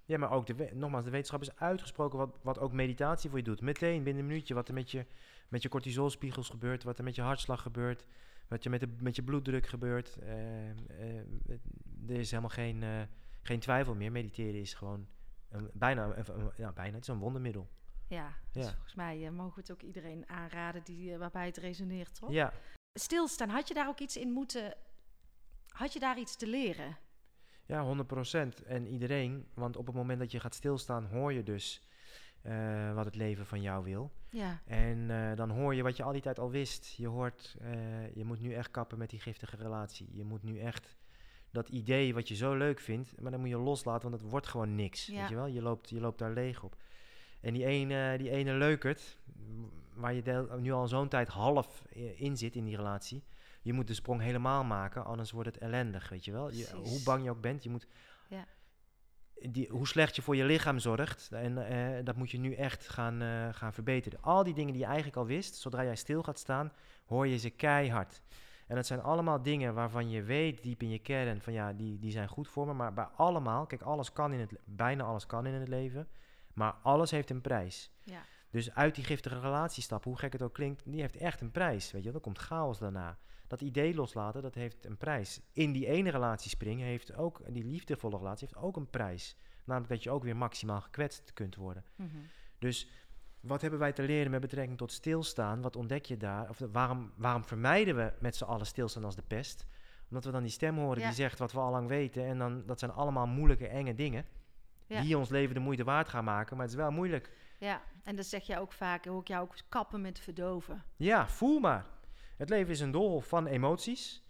[0.04, 3.44] ja maar ook, de nogmaals, de wetenschap is uitgesproken wat, wat ook meditatie voor je
[3.44, 3.60] doet.
[3.60, 5.06] Meteen binnen een minuutje wat er met je,
[5.48, 8.04] met je cortisolspiegels gebeurt, wat er met je hartslag gebeurt,
[8.48, 10.16] wat er met, de, met je bloeddruk gebeurt.
[10.18, 11.16] Eh, eh,
[12.08, 13.02] er is helemaal geen, eh,
[13.42, 14.12] geen twijfel meer.
[14.12, 15.06] Mediteren is gewoon
[15.48, 17.68] een, bijna, een- ja, bijna, het is een wondermiddel.
[18.08, 22.32] ja, dus volgens mij mogen we het ook iedereen aanraden die, waarbij het resoneert, toch?
[22.32, 22.52] Ja,
[22.94, 24.74] stilstaan, had je daar ook iets in moeten...
[25.68, 26.96] Had je daar iets te leren?
[27.66, 28.66] Ja, 100%.
[28.66, 31.82] En iedereen, want op het moment dat je gaat stilstaan, hoor je dus
[32.42, 34.12] eh, wat het leven van jou wil.
[34.30, 36.94] Ja, En eh, dan hoor je wat je al die tijd al wist.
[36.96, 40.08] Je hoort, eh, je moet nu echt kappen met die giftige relatie.
[40.12, 40.96] Je moet nu echt
[41.50, 44.46] dat idee wat je zo leuk vindt, maar dan moet je loslaten, want het wordt
[44.46, 45.06] gewoon niks.
[45.06, 45.20] Ja.
[45.20, 45.46] Weet je wel?
[45.46, 46.76] Je loopt, je loopt daar leeg op.
[47.40, 49.18] En die ene, die ene leukert,
[49.94, 51.84] waar je deel- nu al zo'n tijd half
[52.16, 53.22] in zit in die relatie.
[53.64, 56.50] Je moet de sprong helemaal maken, anders wordt het ellendig, weet je wel.
[56.50, 57.86] Je, hoe bang je ook bent, je moet...
[58.28, 58.46] Ja.
[59.48, 62.88] Die, hoe slecht je voor je lichaam zorgt, en eh, dat moet je nu echt
[62.88, 64.22] gaan, eh, gaan verbeteren.
[64.22, 66.72] Al die dingen die je eigenlijk al wist, zodra jij stil gaat staan,
[67.06, 68.22] hoor je ze keihard.
[68.66, 71.98] En dat zijn allemaal dingen waarvan je weet diep in je kern van ja, die,
[71.98, 72.72] die zijn goed voor me.
[72.72, 76.08] Maar bij allemaal, kijk, alles kan in het, bijna alles kan in het leven,
[76.54, 77.90] maar alles heeft een prijs.
[78.02, 81.40] ja, Dus uit die giftige relatie stappen, hoe gek het ook klinkt, die heeft echt
[81.40, 81.90] een prijs.
[81.92, 82.16] Weet je, wel.
[82.16, 83.18] er komt chaos daarna.
[83.58, 85.40] Dat idee loslaten, dat heeft een prijs.
[85.52, 89.36] In die ene relatie springen heeft ook, die liefdevolle relatie heeft ook een prijs.
[89.64, 91.84] Namelijk dat je ook weer maximaal gekwetst kunt worden.
[91.96, 92.08] mhm.
[92.58, 92.88] Dus
[93.40, 95.62] wat hebben wij te leren met betrekking tot stilstaan?
[95.62, 96.48] Wat ontdek je daar?
[96.48, 99.66] Of waarom, waarom vermijden we met z'n allen stilstaan als de pest?
[100.08, 101.06] Omdat we dan die stem horen Ja.
[101.06, 102.24] die zegt wat we al lang weten.
[102.26, 104.24] En dan, dat zijn allemaal moeilijke, enge dingen.
[104.86, 105.00] Ja.
[105.00, 106.56] Die ons leven de moeite waard gaan maken.
[106.56, 107.30] Maar het is wel moeilijk.
[107.58, 107.82] ja.
[108.04, 110.84] En dat zeg je ook vaak, hoor ik jou ook kappen met verdoven.
[110.96, 111.86] Ja, voel maar.
[112.36, 114.22] Het leven is een doolhof van emoties.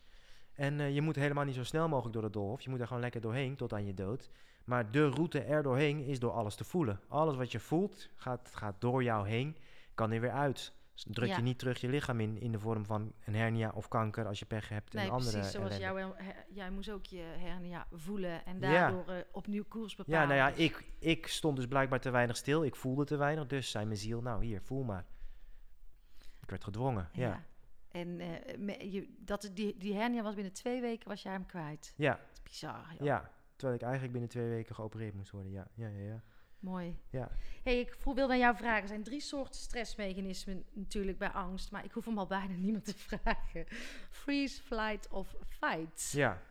[0.53, 2.61] En eh, je moet helemaal niet zo snel mogelijk door het doolhof.
[2.63, 4.31] Je moet er gewoon lekker doorheen tot aan je dood.
[4.65, 7.01] Maar de route er doorheen is door alles te voelen.
[7.09, 9.57] Alles wat je voelt gaat, gaat door jou heen,
[9.95, 10.73] kan er weer uit.
[10.95, 11.37] Dus druk Ja.
[11.37, 14.39] je niet terug je lichaam in, in de vorm van een hernia of kanker als
[14.39, 17.87] je pech hebt Nee, en andere precies zoals jou, her- jij moest ook je hernia
[17.93, 18.71] voelen en Ja.
[18.71, 20.21] daardoor eh, opnieuw koers bepalen.
[20.21, 22.65] Ja, nou ja, ik, ik stond dus blijkbaar te weinig stil.
[22.65, 25.05] Ik voelde te weinig, dus zei mijn ziel, nou hier, voel maar.
[26.43, 27.27] Ik werd gedwongen, ja.
[27.29, 27.45] Ja.
[27.95, 31.47] En eh, me- je, dat, die, die hernia was binnen twee weken was jij hem
[31.47, 31.95] kwijt.
[31.97, 32.87] Ja, Dat is bizar.
[32.99, 33.07] joh.
[33.07, 33.31] ja.
[33.57, 35.67] Terwijl ik eigenlijk binnen twee weken geopereerd moest worden, ja.
[35.75, 36.23] Ja, ja, ja.
[36.59, 36.99] Mooi.
[37.11, 37.29] Ja.
[37.63, 38.83] Hey, ik wilde aan jou vragen.
[38.83, 41.71] Er zijn drie soorten stressmechanismen natuurlijk bij angst.
[41.71, 43.67] Maar ik hoef hem al bijna niemand te vragen.
[44.11, 46.11] Freeze, flight of fight.
[46.13, 46.43] ja.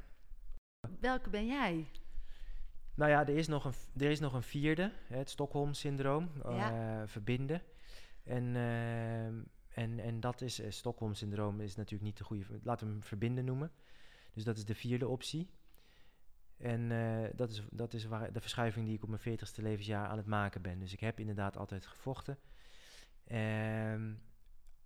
[1.00, 1.86] Welke ben jij?
[2.96, 7.02] Nou ja, er is nog een, er is nog een vierde, hè, het Stockholm-syndroom, Ja.
[7.02, 7.62] eh, verbinden.
[8.24, 9.42] En, ehm,
[9.74, 13.46] en, en dat is, uh, Stockholm-syndroom is natuurlijk niet de goede, laten we hem verbinden
[13.46, 13.72] noemen.
[14.34, 15.50] Dus dat is de vierde optie.
[16.58, 20.08] En eh, dat is, dat is waar, de verschuiving die ik op mijn veertigste levensjaar
[20.08, 20.80] aan het maken ben.
[20.80, 22.38] Dus ik heb inderdaad altijd gevochten.
[23.28, 24.14] Ehm,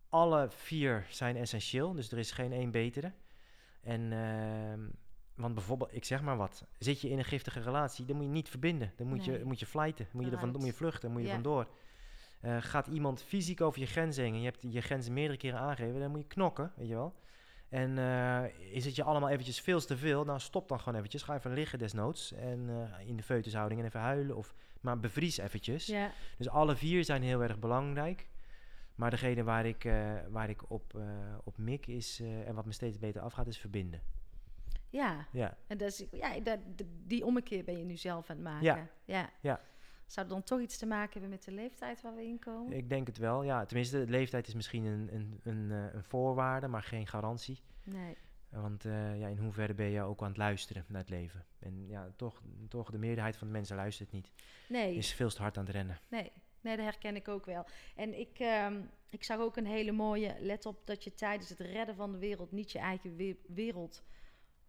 [0.10, 3.14] alle vier zijn essentieel, dus er is geen één betere.
[3.82, 4.90] En ehm,
[5.36, 8.32] want bijvoorbeeld, ik zeg maar wat, zit je in een giftige relatie, dan moet je
[8.32, 8.94] niet verbinden.
[8.96, 9.40] Dan moet, Nee.
[9.40, 11.34] je, moet je flighten, moet je, ervan, moet je vluchten, moet je Ja.
[11.34, 11.68] vandoor.
[12.40, 15.60] Eh, gaat iemand fysiek over je grens heen en je hebt je grenzen meerdere keren
[15.60, 17.16] aangegeven, dan moet je knokken, weet je wel.
[17.70, 21.24] En eh, is het je allemaal eventjes veel te veel, nou stop dan gewoon eventjes.
[21.24, 24.36] Ga even liggen desnoods en eh, in de foetushouding en even huilen.
[24.36, 25.86] Of, maar bevries eventjes.
[25.86, 26.12] Ja.
[26.38, 28.28] Dus alle vier zijn heel erg belangrijk.
[28.96, 29.90] Maar degene waar ik,
[30.30, 31.00] waar ik op,
[31.44, 34.02] op mik is, en wat me steeds beter afgaat, is verbinden.
[34.90, 35.28] Ja.
[35.32, 36.60] Ja, En dat is, ja, dat,
[37.06, 38.66] die ommekeer ben je nu zelf aan het maken.
[38.66, 38.88] Ja.
[39.06, 39.30] ja.
[39.42, 39.62] Ja.
[40.08, 42.74] Zou het dan toch iets te maken hebben met de leeftijd waar we in komen?
[42.78, 43.44] ik denk het wel.
[43.44, 47.62] Ja, tenminste, de leeftijd is misschien een, een, een, eh, een voorwaarde, maar geen garantie.
[47.84, 48.18] Nee.
[48.50, 51.46] Want eh, ja, in hoeverre ben je ook aan het luisteren naar het leven?
[51.60, 54.32] En ja, toch, toch de meerderheid van de mensen luistert niet.
[54.70, 54.96] Nee.
[54.96, 56.00] Is veel te hard aan het rennen.
[56.10, 56.32] Nee,
[56.62, 57.66] nee, dat herken ik ook wel.
[57.96, 60.36] En ik, ehm, ik zag ook een hele mooie.
[60.40, 64.04] Let op dat je tijdens het redden van de wereld niet je eigen we- wereld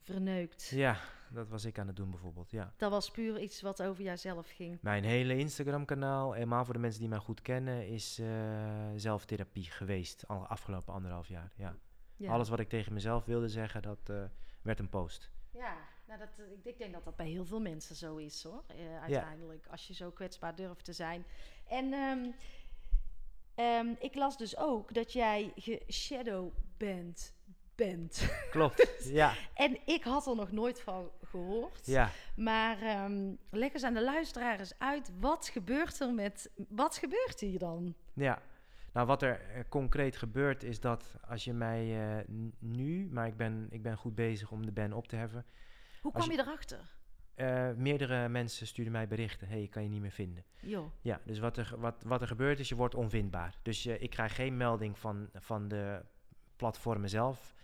[0.03, 0.69] verneukt.
[0.69, 0.99] Ja,
[1.33, 2.73] dat was ik aan het doen bijvoorbeeld, ja.
[2.77, 4.79] Dat was puur iets wat over jouzelf ging.
[4.81, 8.27] Mijn hele Instagram-kanaal, helemaal voor de mensen die mij goed kennen, is eh,
[8.97, 10.25] zelftherapie geweest.
[10.27, 11.77] Al afgelopen anderhalf jaar, ja.
[12.17, 12.33] Ja.
[12.33, 14.23] Alles wat ik tegen mezelf wilde zeggen, dat eh,
[14.63, 15.31] werd een post.
[15.53, 15.77] Ja,
[16.07, 18.65] nou dat, eh, ik, ik denk dat dat bij heel veel mensen zo is hoor.
[19.03, 21.25] uiteindelijk, als je zo kwetsbaar durft te zijn.
[21.69, 22.31] En ehm,
[23.55, 27.33] ehm, ik las dus ook dat jij geshadowband
[27.79, 28.29] bent.
[28.51, 29.35] Klopt, ja.
[29.55, 31.87] En ik had er nog nooit van gehoord.
[31.87, 32.11] ja.
[32.37, 37.41] Maar ehm, leg eens aan de luisteraar eens uit, wat gebeurt er met, wat gebeurt
[37.41, 37.95] hier dan?
[38.13, 38.43] Ja,
[38.93, 42.25] nou wat er eh, concreet gebeurt is dat als je mij eh,
[42.59, 45.45] nu, maar ik ben, ik ben goed bezig om de ban op te heffen.
[46.01, 46.97] Hoe kwam je erachter?
[47.39, 50.45] eh, meerdere mensen sturen mij berichten, hey, ik kan je niet meer vinden.
[50.61, 53.59] Joh, Ja, dus wat er, wat, wat er gebeurt is, je wordt onvindbaar.
[53.63, 56.05] Dus ik krijg geen melding van, van de
[56.57, 57.55] platformen zelf.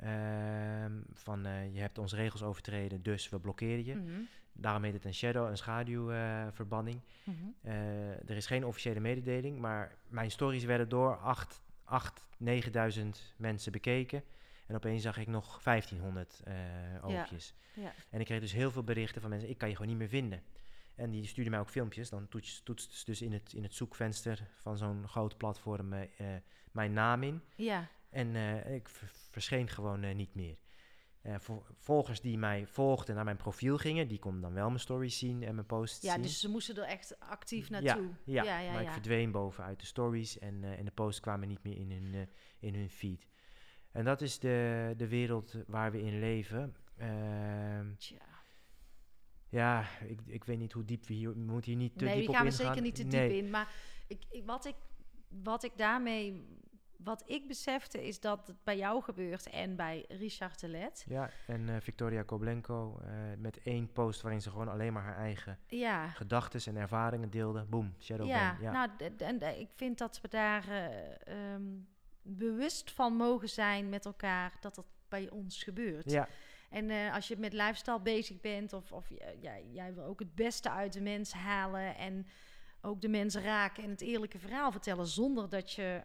[0.00, 3.94] Ehm, van eh, je hebt onze regels overtreden, dus we blokkeren je.
[3.94, 4.20] Mhm,
[4.52, 7.00] Daarom heet het een shadow, een schaduwverbanning.
[7.24, 7.36] mhm.
[7.62, 13.72] Eh, er is geen officiële mededeling, maar mijn stories werden door acht 8, 9000 mensen
[13.72, 14.22] bekeken.
[14.66, 16.54] En opeens zag ik nog 1500 eh
[17.02, 17.54] oogjes.
[17.74, 17.92] Ja.
[18.10, 20.08] En ik kreeg dus heel veel berichten van mensen, ik kan je gewoon niet meer
[20.08, 20.42] vinden.
[20.94, 22.10] En die stuurden mij ook filmpjes.
[22.10, 25.94] Dan toetst, toetst ze dus in het, in het zoekvenster van zo'n groot platform
[26.72, 27.42] mijn naam in.
[27.54, 28.88] Ja, En eh, ik
[29.30, 30.56] verscheen gewoon eh, niet meer.
[31.22, 34.80] Eh, vol- volgers die mij volgden naar mijn profiel gingen, die konden dan wel mijn
[34.80, 36.22] stories zien en mijn posts ja zien.
[36.22, 38.10] dus ze moesten er echt actief Ja, naartoe.
[38.24, 38.70] Ja, ja, ja.
[38.72, 38.92] maar ik ja.
[38.92, 42.90] verdween bovenuit de stories en, en de posts kwamen niet meer in hun, in hun
[42.90, 43.26] feed.
[43.92, 46.74] En dat is de, de wereld waar we in leven.
[46.96, 48.18] Ehm, Tja.
[49.48, 51.32] ja, ik, ik weet niet hoe diep we hier...
[51.32, 52.66] We moeten hier niet te nee, diep die op gaan we ingaan.
[52.66, 53.36] zeker niet te diep Nee.
[53.36, 53.50] in.
[53.50, 53.72] Maar
[54.06, 54.76] ik, ik, wat, ik,
[55.28, 56.44] wat ik daarmee...
[57.04, 61.04] Wat ik besefte is dat het bij jou gebeurt en bij Richard Telet.
[61.08, 65.16] Ja, en eh, Victoria Koblenko eh, met één post waarin ze gewoon alleen maar haar
[65.16, 67.64] eigen Ja, gedachten en ervaringen deelde.
[67.64, 68.56] Boom, shadow ja.
[68.60, 71.62] Ja, nou, en eh, ik vind dat we daar eh, ehm,
[72.22, 76.10] bewust van mogen zijn met elkaar dat dat bij ons gebeurt.
[76.10, 76.28] ja,
[76.70, 79.08] En als je met lifestyle bezig bent of, of
[79.40, 82.26] jij, jij wil ook het beste uit de mens halen en
[82.80, 86.02] ook de mensen raken en het eerlijke verhaal vertellen zonder dat je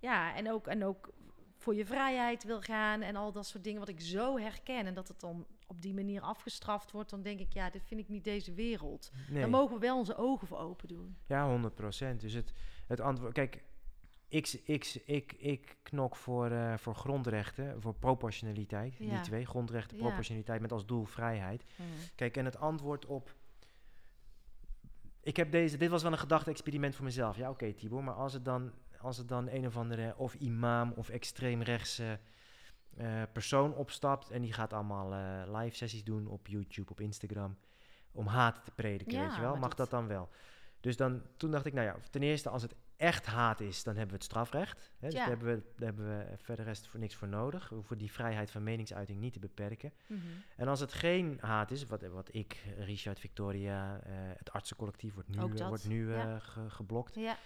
[0.00, 1.12] ja en ook en ook
[1.56, 4.94] voor je vrijheid wil gaan en al dat soort dingen wat ik zo herken en
[4.94, 8.08] dat het dan op die manier afgestraft wordt, dan denk ik ja, dit vind ik
[8.08, 9.10] niet deze wereld.
[9.30, 9.40] nee.
[9.40, 11.16] Dan mogen we wel onze ogen voor open doen.
[11.26, 12.20] Ja, 100 procent.
[12.20, 12.52] Dus het,
[12.86, 13.32] het antwoord...
[13.32, 13.62] Kijk,
[14.28, 18.96] ik, ik, ik, ik knok voor, eh, voor grondrechten, voor proportionaliteit.
[18.98, 19.14] Ja.
[19.14, 20.02] Die twee, grondrechten, Ja.
[20.02, 21.64] proportionaliteit met als doel vrijheid.
[22.14, 23.34] Kijk, en het antwoord op...
[25.20, 25.76] Ik heb deze...
[25.76, 27.36] Dit was wel een gedachte-experiment voor mezelf.
[27.36, 28.72] Ja, oké, Tibor, maar als het dan...
[29.00, 32.18] Als het dan een of andere of imam of extreemrechtse
[32.96, 34.30] eh, persoon opstapt...
[34.30, 37.56] en die gaat allemaal eh, live sessies doen op YouTube, op Instagram...
[38.12, 39.56] om haat te prediken, Ja, weet je wel?
[39.56, 40.28] Mag dat- dat dan wel?
[40.80, 43.92] Dus dan, toen dacht ik, nou ja, ten eerste, als het echt haat is, dan
[43.94, 44.90] hebben we het strafrecht.
[44.98, 45.06] Hè?
[45.08, 45.18] Dus Ja.
[45.18, 47.68] daar hebben, we, daar hebben we verder rest voor niks voor nodig.
[47.68, 49.92] We hoeven die vrijheid van meningsuiting niet te beperken.
[50.06, 50.20] Mhm.
[50.56, 55.28] En als het geen haat is, wat, wat ik, Richard, Victoria, eh, het artsencollectief wordt
[55.28, 56.38] nu, wordt nu ja.
[56.38, 57.14] ge- geblokt.
[57.14, 57.36] Ja,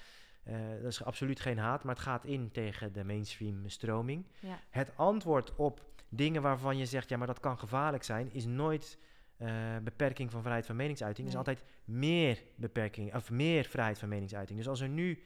[0.45, 4.25] Eh, dat is absoluut geen haat, maar het gaat in tegen de mainstream stroming.
[4.41, 8.45] ja, Het antwoord op dingen waarvan je zegt, ja, maar dat kan gevaarlijk zijn, is
[8.45, 8.99] nooit
[9.37, 11.27] eh, beperking van vrijheid van meningsuiting.
[11.27, 11.37] Nee.
[11.37, 14.59] is altijd meer beperking, of meer vrijheid van meningsuiting.
[14.59, 15.23] Dus als er nu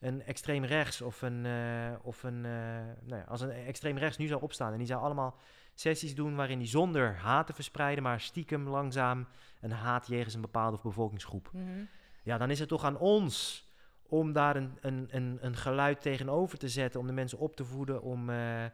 [0.00, 2.52] een extreem rechts of een, eh, of een, eh,
[3.02, 5.36] nou ja, als een extreem rechts nu zou opstaan en die zou allemaal
[5.74, 9.26] sessies doen waarin die zonder haat te verspreiden, maar stiekem langzaam
[9.60, 11.50] een haat jegens een bepaalde bevolkingsgroep.
[11.52, 11.84] Mhm.
[12.22, 13.66] Ja, dan is het toch aan ons
[14.12, 17.64] om daar een, een, een, een geluid tegenover te zetten, om de mensen op te
[17.64, 18.30] voeden, om...
[18.30, 18.70] eh, eh,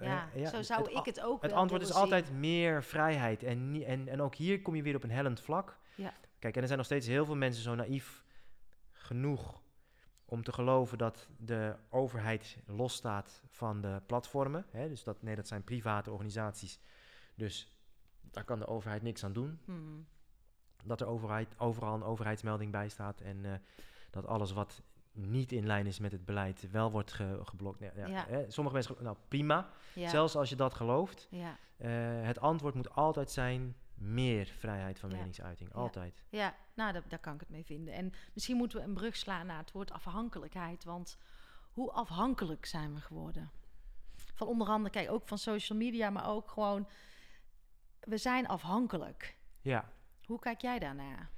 [0.00, 1.96] ja, eh, ja, zo zou het ik het ook het antwoord is zien.
[1.96, 3.42] altijd meer vrijheid.
[3.42, 5.78] En, en, en ook hier kom je weer op een hellend vlak.
[5.94, 6.14] Ja.
[6.38, 8.24] Kijk, en er zijn nog steeds heel veel mensen zo naïef
[8.90, 9.62] genoeg
[10.24, 14.66] om te geloven dat de overheid losstaat van de platformen.
[14.70, 14.88] Hè?
[14.88, 16.80] Dus dat, nee, dat zijn private organisaties.
[17.34, 17.76] Dus
[18.20, 19.60] daar kan de overheid niks aan doen.
[19.64, 19.78] Mhm.
[20.84, 23.20] Dat er overheid, overal een overheidsmelding bij staat.
[23.20, 23.62] En
[24.12, 24.82] dat alles wat
[25.12, 27.78] niet in lijn is met het beleid wel wordt ge- geblokt.
[27.80, 28.24] Ja, Ja.
[28.28, 28.50] Hè?
[28.50, 29.70] Sommige mensen, nou prima.
[29.94, 31.26] Zelfs als je dat gelooft.
[31.30, 31.90] ja, Eh,
[32.22, 35.74] het antwoord moet altijd zijn meer vrijheid van meningsuiting.
[35.74, 36.24] Altijd.
[36.28, 37.94] ja, nou, daar, daar kan ik het mee vinden.
[37.94, 40.84] En misschien moeten we een brug slaan naar het woord afhankelijkheid.
[40.84, 41.18] Want
[41.72, 43.50] hoe afhankelijk zijn we geworden?
[44.34, 46.88] Van onder andere, kijk, ook van social media, maar ook gewoon...
[48.00, 49.36] We zijn afhankelijk.
[49.60, 49.88] Ja,
[50.26, 51.30] Hoe kijk jij daarnaar?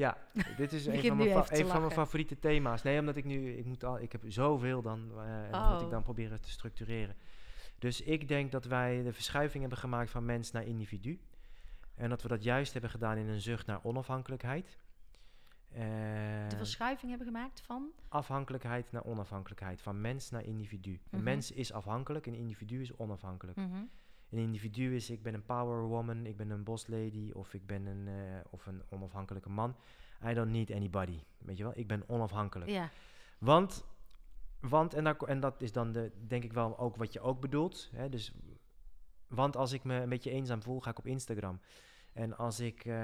[0.00, 0.16] Ja.
[0.56, 2.82] dit is een van, mijn, een van mijn favoriete thema's.
[2.82, 5.84] Nee, omdat ik nu, ik, moet al, ik heb zoveel dan, en dat moet Oh.
[5.84, 7.16] ik dan proberen te structureren.
[7.78, 11.20] Dus ik denk dat wij de verschuiving hebben gemaakt van mens naar individu.
[11.94, 14.76] En dat we dat juist hebben gedaan in een zucht naar onafhankelijkheid.
[15.68, 15.80] Eh,
[16.48, 17.90] De verschuiving hebben gemaakt van...
[18.08, 19.80] afhankelijkheid naar onafhankelijkheid.
[19.80, 20.90] Van mens naar individu.
[20.92, 21.22] Een Mhm.
[21.22, 23.56] mens is afhankelijk, een individu is onafhankelijk.
[23.56, 23.82] Mhm.
[24.30, 27.66] Een individu is, ik ben een power woman, ik ben een boss lady of ik
[27.66, 29.76] ben een, eh, of een onafhankelijke man.
[30.26, 31.72] I don't need anybody, weet je wel.
[31.74, 32.70] Ik ben onafhankelijk.
[32.70, 32.88] Ja,
[33.38, 33.84] Want,
[34.60, 37.40] want en, daar, en dat is dan de, denk ik wel ook wat je ook
[37.40, 37.90] bedoelt.
[37.92, 38.32] Hè, dus,
[39.28, 41.60] want als ik me een beetje eenzaam voel, ga ik op Instagram.
[42.12, 42.94] En als ik, eh,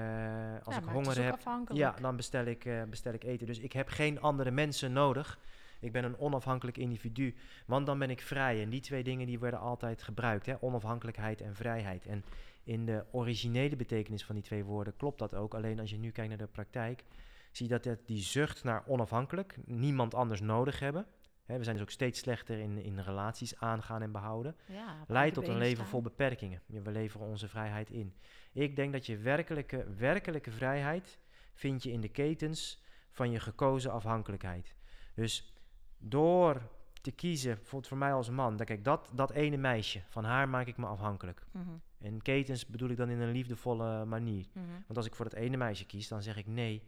[0.63, 1.39] als ja, ik honger heb,
[1.73, 3.47] ja, dan bestel ik, eh, bestel ik eten.
[3.47, 5.39] Dus ik heb geen andere mensen nodig.
[5.79, 7.35] Ik ben een onafhankelijk individu.
[7.65, 8.61] Want dan ben ik vrij.
[8.61, 10.45] En die twee dingen die werden altijd gebruikt.
[10.45, 10.55] Hè?
[10.59, 12.05] Onafhankelijkheid en vrijheid.
[12.05, 12.23] En
[12.63, 15.53] in de originele betekenis van die twee woorden klopt dat ook.
[15.53, 17.03] Alleen als je nu kijkt naar de praktijk,
[17.51, 21.05] zie je dat die zucht naar onafhankelijk, niemand anders nodig hebben.
[21.45, 25.33] Hè, we zijn dus ook steeds slechter in, in relaties aangaan en behouden Ja, leidt
[25.33, 26.61] tot een leven vol beperkingen.
[26.65, 28.13] We leveren onze vrijheid in.
[28.53, 31.17] Ik denk dat je werkelijke, werkelijke vrijheid
[31.53, 34.75] vind je in de ketens van je gekozen afhankelijkheid.
[35.15, 35.53] Dus
[35.97, 36.61] door
[37.01, 40.49] te kiezen, bijvoorbeeld voor mij als man, dan kijk, dat, dat ene meisje, van haar
[40.49, 41.45] maak ik me afhankelijk.
[41.51, 44.45] Mhm, En ketens bedoel ik dan in een liefdevolle manier.
[44.53, 44.65] mhm.
[44.69, 46.83] Want als ik voor dat ene meisje kies, dan zeg ik nee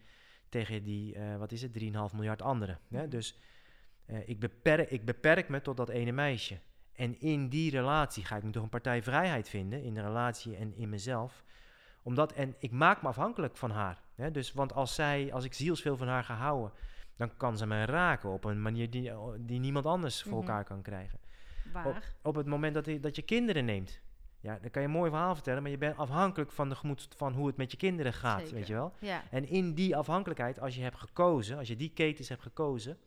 [0.50, 2.80] tegen die, eh, wat is het, 3,5 miljard anderen.
[2.90, 3.02] Hè?
[3.02, 3.10] Mhm.
[3.10, 3.40] Dus
[4.06, 6.60] eh, ik, beperk, ik beperk me tot dat ene meisje.
[6.94, 10.56] En in die relatie ga ik me toch een partij vrijheid vinden, in de relatie
[10.56, 11.44] en in mezelf.
[12.04, 14.02] Omdat, en ik maak me afhankelijk van haar.
[14.16, 14.32] Hè?
[14.32, 16.72] Dus, want als, zij, als ik zielsveel van haar ga houden,
[17.20, 20.42] dan kan ze me raken op een manier die, die niemand anders voor Mhm.
[20.42, 21.20] elkaar kan krijgen.
[21.74, 22.16] Waar?
[22.22, 24.00] Op het moment dat, je- dat je kinderen neemt.
[24.40, 27.08] Ja, dan kan je een mooi verhaal vertellen, maar je bent afhankelijk van, de gemoed,
[27.16, 28.56] van hoe het met je kinderen gaat, Zeker.
[28.56, 28.94] weet je wel.
[29.00, 29.24] Ja.
[29.32, 32.98] En in die afhankelijkheid, als je hebt gekozen, als je die ketens hebt gekozen,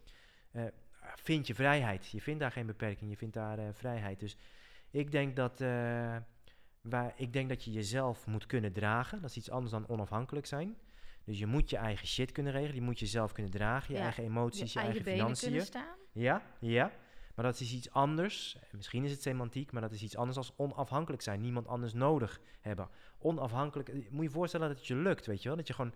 [0.50, 0.62] eh,
[1.00, 2.06] vind je vrijheid.
[2.10, 4.20] Je vindt daar geen beperking, je vindt daar eh, vrijheid.
[4.20, 4.36] Dus
[4.90, 6.16] ik denk dat, eh,
[6.80, 9.20] waar, ik denk dat je jezelf moet kunnen dragen.
[9.20, 10.76] Dat is iets anders dan onafhankelijk zijn.
[11.24, 14.04] Dus je moet je eigen shit kunnen regelen, je moet jezelf kunnen dragen, je Ja,
[14.04, 15.82] eigen Je emoties, je, eigen eigen financiën.
[16.12, 16.92] Ja, ja.
[17.34, 18.56] Maar dat is iets anders.
[18.72, 21.40] Misschien is het semantiek, maar dat is iets anders als onafhankelijk zijn.
[21.40, 22.88] Niemand anders nodig hebben.
[23.18, 23.92] Onafhankelijk.
[23.92, 25.56] Moet je je voorstellen dat het je lukt, weet je wel?
[25.56, 25.94] Dat je gewoon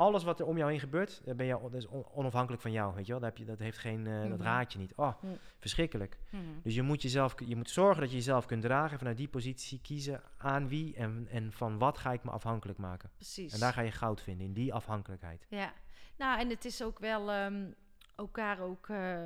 [0.00, 2.72] alles wat er om jou heen gebeurt, daar ben je, dat is on- onafhankelijk van
[2.72, 3.20] jou, weet je wel?
[3.20, 4.42] Dat, heb je, dat heeft geen, eh, dat Mhm.
[4.42, 4.92] raad je niet.
[4.96, 5.14] Oh,
[5.58, 6.18] verschrikkelijk.
[6.30, 6.42] Mhm.
[6.62, 8.98] Dus je moet, jezelf, je moet zorgen dat je jezelf kunt dragen.
[8.98, 13.10] Vanuit die positie kiezen aan wie en, en van wat ga ik me afhankelijk maken.
[13.16, 13.52] Precies.
[13.52, 15.46] En daar ga je goud vinden, in die afhankelijkheid.
[15.48, 15.72] Ja,
[16.18, 17.70] nou en het is ook wel ehm,
[18.16, 19.24] elkaar ook, eh,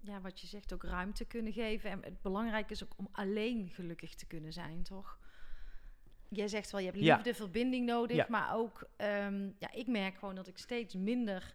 [0.00, 1.90] ja, wat je zegt, ook ruimte kunnen geven.
[1.90, 5.18] En het belangrijke is ook om alleen gelukkig te kunnen zijn, toch?
[6.34, 7.14] Jij zegt wel, je hebt Ja.
[7.14, 8.26] liefde, verbinding nodig, Ja.
[8.28, 11.54] maar ook, ehm, ja, ik merk gewoon dat ik steeds minder.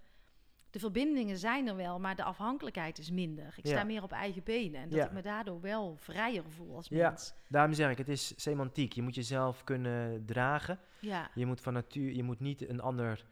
[0.70, 3.54] De verbindingen zijn er wel, maar de afhankelijkheid is minder.
[3.58, 6.88] Ik sta meer op eigen benen en dat ik me daardoor wel vrijer voel als
[6.88, 7.10] Ja.
[7.10, 7.34] mens.
[7.50, 8.94] Daarom zeg ik, het is semantiek.
[8.94, 10.80] Je moet jezelf kunnen dragen.
[11.00, 13.26] Ja, Je moet van natuur, je moet niet een ander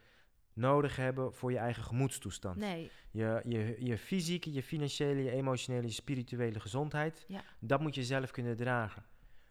[0.53, 2.55] nodig hebben voor je eigen gemoedstoestand.
[2.57, 7.43] nee, Je, je, je fysieke, je financiële, je emotionele, je spirituele gezondheid, Ja.
[7.59, 9.05] dat moet je zelf kunnen dragen.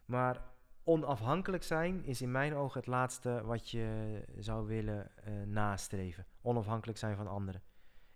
[0.05, 0.41] Maar
[0.85, 6.27] onafhankelijk zijn is in mijn ogen het laatste wat je zou willen eh, nastreven.
[6.43, 7.63] Onafhankelijk zijn van anderen.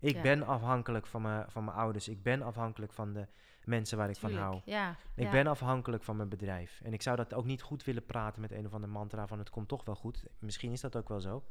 [0.01, 0.23] Ik Ja.
[0.23, 2.09] ben afhankelijk van mijn, van mijn ouders.
[2.09, 3.27] Ik ben afhankelijk van de
[3.65, 4.61] mensen waar ik van hou.
[4.65, 5.31] Ja, Ik ja.
[5.31, 6.81] ben afhankelijk van mijn bedrijf.
[6.85, 9.39] En ik zou dat ook niet goed willen praten met een of ander mantra van
[9.39, 10.25] het komt toch wel goed.
[10.39, 11.45] Misschien is dat ook wel zo.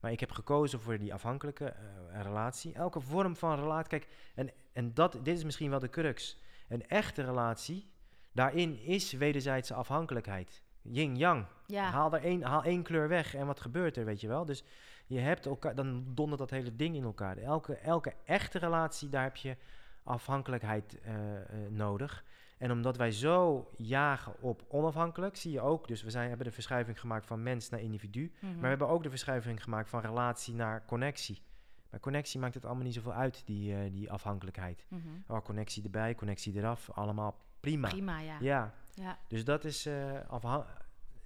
[0.00, 2.72] Maar ik heb gekozen voor die afhankelijke eh, relatie.
[2.74, 3.88] Elke vorm van relatie.
[3.88, 6.40] Kijk, en, en dat, dit is misschien wel de crux.
[6.68, 7.89] Een echte relatie,
[8.32, 10.62] daarin is wederzijdse afhankelijkheid.
[10.82, 11.46] Yin-yang.
[11.66, 11.90] ja.
[11.90, 14.44] Haal, er één, haal één kleur weg en wat gebeurt er, weet je wel?
[14.44, 14.64] Dus
[15.06, 17.36] je hebt elkaar, dan dondert dat hele ding in elkaar.
[17.36, 19.56] Elke, elke echte relatie, daar heb je
[20.02, 22.24] afhankelijkheid eh, eh, nodig.
[22.58, 26.52] En omdat wij zo jagen op onafhankelijk, zie je ook, dus we zijn, hebben de
[26.52, 28.32] verschuiving gemaakt van mens naar individu.
[28.34, 28.52] Mhm.
[28.52, 31.42] Maar we hebben ook de verschuiving gemaakt van relatie naar connectie.
[31.90, 34.86] Bij connectie maakt het allemaal niet zoveel uit, die, eh, die afhankelijkheid.
[34.88, 35.08] Mhm.
[35.26, 37.88] Oh, connectie erbij, connectie eraf, allemaal prima.
[37.88, 38.36] Prima, ja.
[38.40, 39.86] Ja, Ja, dus dat is
[40.28, 40.66] afha-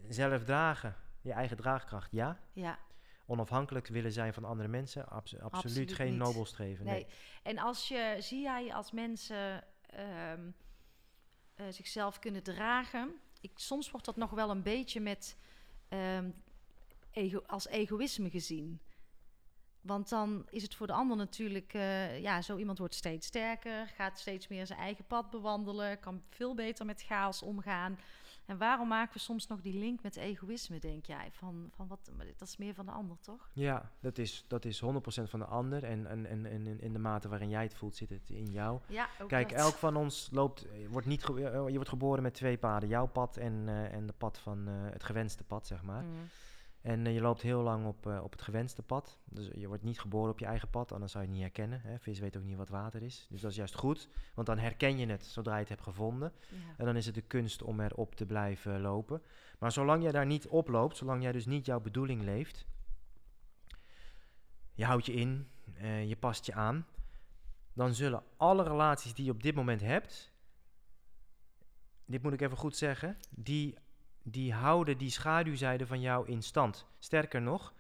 [0.09, 2.41] zelf dragen, je eigen draagkracht, ja.
[2.53, 2.79] ja.
[3.27, 6.19] Onafhankelijk willen zijn van andere mensen, abso- absoluut, Absoluut geen niet.
[6.19, 6.85] nobelstreven.
[6.85, 6.95] Nee.
[6.95, 7.07] Nee.
[7.43, 10.51] En als je, zie jij als mensen ehm,
[11.55, 15.37] eh, zichzelf kunnen dragen, ik, soms wordt dat nog wel een beetje met
[15.89, 16.31] ehm,
[17.11, 18.81] ego, als egoïsme gezien.
[19.85, 23.87] Want dan is het voor de ander natuurlijk, eh, ja, zo iemand wordt steeds sterker,
[23.87, 27.99] gaat steeds meer zijn eigen pad bewandelen, kan veel beter met chaos omgaan.
[28.47, 31.29] En waarom maken we soms nog die link met egoïsme, denk jij?
[31.33, 33.49] Van, van wat, dat is meer van de ander, toch?
[33.53, 34.87] Ja, dat is, dat is 100%
[35.29, 35.85] van de ander.
[35.85, 38.81] En, en, en, en in- de mate waarin jij het voelt, zit het in jou.
[38.89, 39.59] Ja, ook Kijk, dat.
[39.59, 42.89] elk van ons loopt, eh, wordt niet eh, je wordt geboren met twee paden.
[42.89, 46.03] Jouw pad en, eh, en de pad van het gewenste pad, zeg maar.
[46.03, 46.29] Mm.
[46.85, 49.19] En eh, je loopt heel lang op, eh, op het gewenste pad.
[49.25, 51.81] Dus je wordt niet geboren op je eigen pad, anders zou je het niet herkennen.
[51.81, 51.99] Hè?
[51.99, 53.27] Vis weet ook niet wat water is.
[53.31, 56.33] Dus dat is juist goed, want dan herken je het zodra je het hebt gevonden.
[56.49, 56.57] Ja.
[56.77, 59.23] En dan is het de kunst om erop te blijven lopen.
[59.59, 62.67] Maar zolang jij daar niet op loopt, zolang jij dus niet jouw bedoeling leeft,
[64.75, 66.87] je houdt je in, eh, je past je aan,
[67.73, 70.33] dan zullen alle relaties die je op dit moment hebt,
[72.07, 73.75] dit moet ik even goed zeggen, die,
[74.27, 76.87] die houden die schaduwzijde van jou in stand.
[76.99, 77.73] Sterker nog,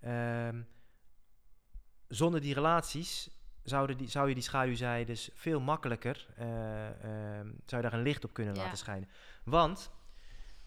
[0.00, 0.62] ehm,
[2.08, 3.30] zonder die relaties
[3.62, 6.86] zouden die, zou je die schaduwzijdes veel makkelijker, eh,
[7.38, 8.62] ehm, zou je daar een licht op kunnen Ja.
[8.62, 9.08] laten schijnen.
[9.44, 9.90] Want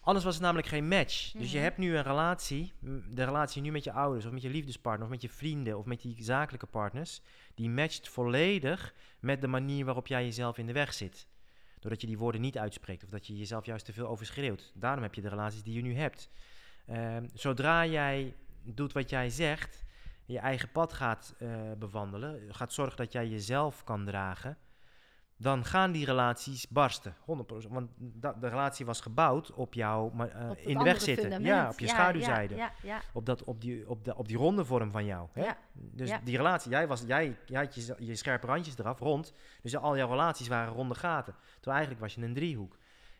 [0.00, 1.30] anders was het namelijk geen match.
[1.32, 1.66] Dus je Mhm.
[1.66, 2.72] hebt nu een relatie,
[3.10, 5.84] de relatie nu met je ouders of met je liefdespartner of met je vrienden of
[5.84, 7.20] met die zakelijke partners,
[7.54, 11.26] die matcht volledig met de manier waarop jij jezelf in de weg zit.
[11.82, 14.72] Doordat je die woorden niet uitspreekt of dat je jezelf juist te veel overschreeuwt.
[14.74, 16.30] Daarom heb je de relaties die je nu hebt.
[16.86, 19.84] Ehm, zodra jij doet wat jij zegt
[20.24, 24.56] je eigen pad gaat eh, bewandelen, gaat zorgen dat jij jezelf kan dragen,
[25.42, 27.14] dan gaan die relaties barsten.
[27.20, 27.68] 100%.
[27.68, 27.90] Want
[28.40, 31.22] de relatie was gebouwd op jou maar, eh, Op in de weg zitten.
[31.24, 31.46] fundament.
[31.46, 32.54] Ja, op je Ja, schaduwzijde.
[32.54, 35.28] Ja, ja, Op, dat, op, die, op, de, op die ronde vorm van jou.
[35.32, 35.48] Hè?
[35.72, 39.32] Dus die relatie, jij, was, jij, jij had je, je scherpe randjes eraf, rond.
[39.62, 41.34] Dus al jouw relaties waren ronde gaten.
[41.54, 42.78] Terwijl eigenlijk was je een driehoek.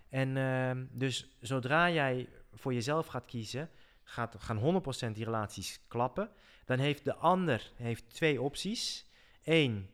[0.08, 3.70] En ehm, dus zodra jij voor jezelf gaat kiezen,
[4.02, 6.30] gaat, gaan 100% die relaties klappen.
[6.64, 9.06] Dan heeft de ander heeft twee opties.
[9.44, 9.88] Eén,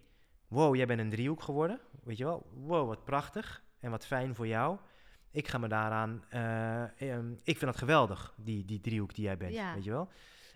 [0.49, 1.81] wow, jij bent een driehoek geworden.
[2.09, 4.77] Weet je wel, wow, wat prachtig en wat fijn voor jou.
[5.31, 9.37] Ik ga me daaraan, eh, ehm, ik vind dat geweldig, die, die driehoek die jij
[9.37, 9.75] bent, Ja.
[9.75, 10.09] weet je wel.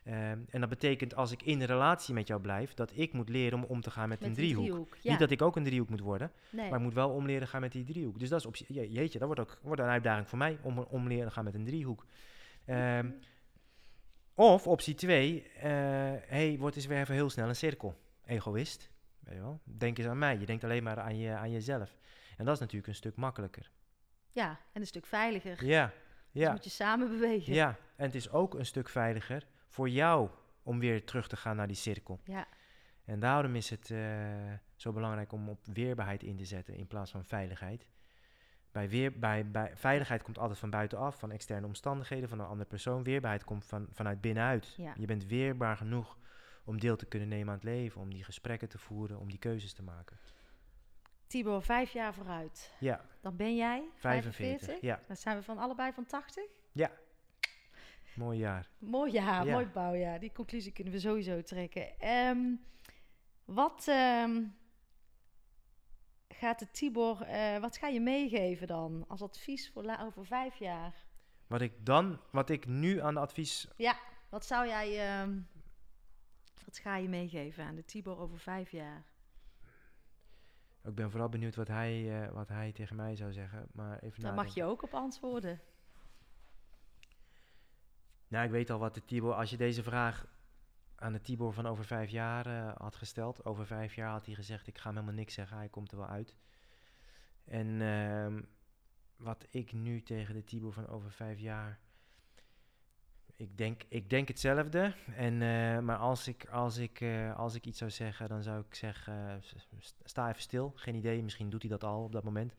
[0.04, 3.28] Ehm, en dat betekent als ik in een relatie met jou blijf, dat ik moet
[3.28, 4.96] leren om om te gaan met, Met een driehoek.
[5.00, 5.10] Ja.
[5.10, 6.68] Niet dat ik ook een driehoek moet worden, nee.
[6.70, 8.18] maar ik moet wel om leren gaan met die driehoek.
[8.18, 10.58] Dus dat is op zich- je- jeetje, dat wordt ook wordt een uitdaging voor mij
[10.62, 12.06] om om leren gaan met een driehoek.
[12.64, 13.10] Ehm,
[14.34, 15.46] of optie 2,
[16.26, 17.94] hey, wordt eens weer even heel snel een cirkel.
[18.24, 18.90] Egoïst,
[19.24, 19.60] weet je wel.
[19.64, 21.96] Denk eens aan mij, je denkt alleen maar aan, je, aan jezelf.
[22.36, 23.70] En dat is natuurlijk een stuk makkelijker.
[24.32, 25.64] ja, en een stuk veiliger.
[25.64, 25.86] Ja,
[26.32, 27.54] Dus ja, moet je samen bewegen.
[27.54, 27.76] ja.
[27.96, 30.30] En het is ook een stuk veiliger voor jou
[30.62, 32.20] om weer terug te gaan naar die cirkel.
[32.24, 32.46] Ja.
[33.04, 33.98] En daarom is het eh,
[34.76, 37.86] zo belangrijk om op weerbaarheid in te zetten in plaats van veiligheid.
[38.70, 42.68] Bij, weer, bij, bij veiligheid komt altijd van buitenaf, van externe omstandigheden, van een andere
[42.68, 43.02] persoon.
[43.02, 44.74] Weerbaarheid komt van, vanuit binnenuit.
[44.76, 44.94] Ja.
[44.96, 46.18] Je bent weerbaar genoeg
[46.64, 49.38] om deel te kunnen nemen aan het leven, om die gesprekken te voeren, om die
[49.38, 50.18] keuzes te maken.
[51.26, 52.72] Tibor, vijf jaar vooruit.
[52.80, 54.34] Ja, Dan ben jij 45.
[54.34, 54.80] 45.
[54.80, 56.44] Ja, Dan zijn we van allebei van 80.
[58.14, 58.68] mooi jaar.
[58.78, 59.52] Mooi jaar, Ja.
[59.52, 60.20] mooi bouwjaar.
[60.20, 61.98] Die conclusie kunnen we sowieso trekken.
[62.00, 62.54] Ehm,
[63.44, 64.42] wat ehm,
[66.28, 71.04] gaat de Tibor, eh, wat ga je meegeven dan als advies voor over vijf jaar?
[71.46, 73.68] Wat ik dan, wat ik nu aan de advies
[74.28, 75.40] Wat zou jij, ehm,
[76.72, 79.04] wat ga je meegeven aan de Tibor over vijf jaar?
[80.82, 83.68] Ik ben vooral benieuwd wat hij, eh, wat hij tegen mij zou zeggen.
[83.72, 85.60] Maar even Daar mag je ook op antwoorden.
[88.28, 89.34] Nou, ik weet al wat de Tibor...
[89.34, 90.26] Als je deze vraag
[90.94, 93.44] aan de Tibor van over vijf jaar eh, had gesteld...
[93.44, 95.56] Over vijf jaar had hij gezegd, ik ga hem helemaal niks zeggen.
[95.56, 96.36] Hij komt er wel uit.
[97.44, 98.42] En ehm,
[99.16, 101.80] wat ik nu tegen de Tibor van over vijf jaar...
[103.42, 104.94] Ik denk, ik denk hetzelfde.
[105.16, 108.60] En, eh, maar als ik, als, ik, eh, als ik iets zou zeggen, dan zou
[108.68, 109.28] ik zeggen...
[109.28, 110.72] eh, sta even stil.
[110.74, 112.54] Geen idee, misschien doet hij dat al op dat moment.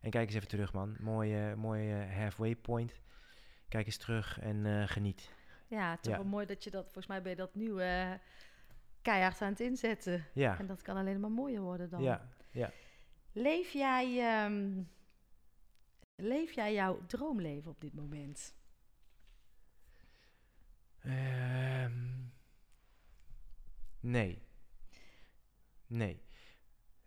[0.00, 0.96] En kijk eens even terug, man.
[1.00, 3.00] Mooie, mooie halfway point.
[3.68, 5.32] Kijk eens terug en geniet.
[5.66, 6.18] Ja, toch Ja.
[6.18, 8.12] wel mooi dat je dat, volgens mij ben je dat nu eh,
[9.02, 10.24] keihard aan het inzetten.
[10.32, 12.02] Ja, En dat kan alleen maar mooier worden dan.
[12.02, 12.70] ja, ja.
[13.32, 14.82] Leef jij, ehm,
[16.16, 18.54] leef jij jouw droomleven op dit moment?
[21.06, 21.92] Ehm,
[24.00, 24.42] nee.
[25.86, 26.22] Nee.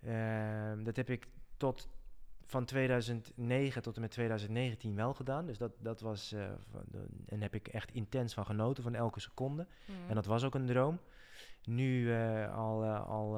[0.01, 1.27] Ehm, dat heb ik
[1.57, 1.87] tot
[2.45, 5.45] van 2009 tot en met 2019 wel gedaan.
[5.45, 6.29] Dus dat, dat was.
[6.29, 6.57] de-
[7.25, 9.67] en heb ik echt intens van genoten van elke seconde.
[10.07, 10.99] En dat was ook een droom.
[11.63, 13.31] Nu eh, al, eh, al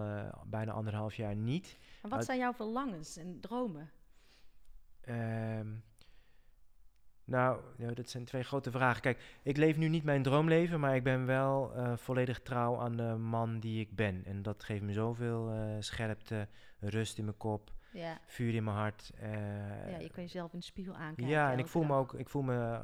[0.46, 1.78] bijna anderhalf jaar niet.
[2.02, 3.92] En wat zijn jouw verlangens en dromen?
[5.02, 5.68] Ehm,
[7.32, 9.02] nou, ja, dat zijn twee grote vragen.
[9.02, 12.96] Kijk, ik leef nu niet mijn droomleven, maar ik ben wel eh, volledig trouw aan
[12.98, 14.26] de man die ik ben.
[14.26, 16.48] En dat geeft me zoveel eh, scherpte,
[16.80, 19.12] rust in mijn kop, Ja, vuur in mijn hart.
[19.20, 19.32] eh,
[19.92, 21.28] ja, je kan jezelf in de spiegel aankijken.
[21.34, 22.80] ja, en ik voel me ook, ik voel me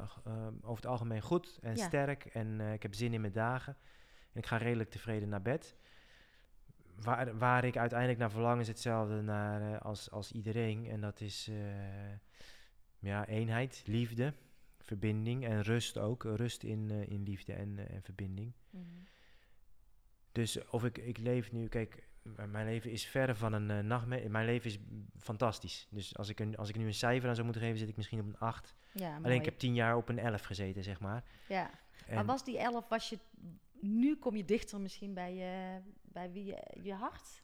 [0.62, 1.84] over het algemeen goed en Ja.
[1.86, 3.76] sterk en ik heb zin in mijn dagen.
[4.32, 5.76] En ik ga redelijk tevreden naar bed.
[7.02, 10.86] Waar, waar ik uiteindelijk naar verlang is hetzelfde naar, als, als iedereen.
[10.86, 11.50] En dat is
[12.98, 14.34] ja, eenheid, liefde,
[14.78, 16.22] verbinding en rust ook.
[16.22, 18.52] Rust in, eh, in liefde en, eh, en verbinding.
[18.70, 18.82] Mhm.
[20.32, 22.08] Dus of ik, ik leef nu, kijk,
[22.48, 24.28] mijn leven is verre van een eh, nachtmerrie.
[24.28, 24.78] Mijn leven is
[25.18, 25.86] fantastisch.
[25.90, 27.96] Dus als ik, een, als ik nu een cijfer aan zou moeten geven, zit ik
[27.96, 28.74] misschien op een 8.
[28.92, 29.24] Ja, mooi.
[29.24, 31.24] Alleen ik heb tien jaar op een 11 gezeten, zeg maar.
[31.48, 31.70] ja.
[32.06, 33.18] En Maar was die elf, was je...
[33.80, 37.42] Nu kom je dichter misschien bij, je, bij wie je, je hart?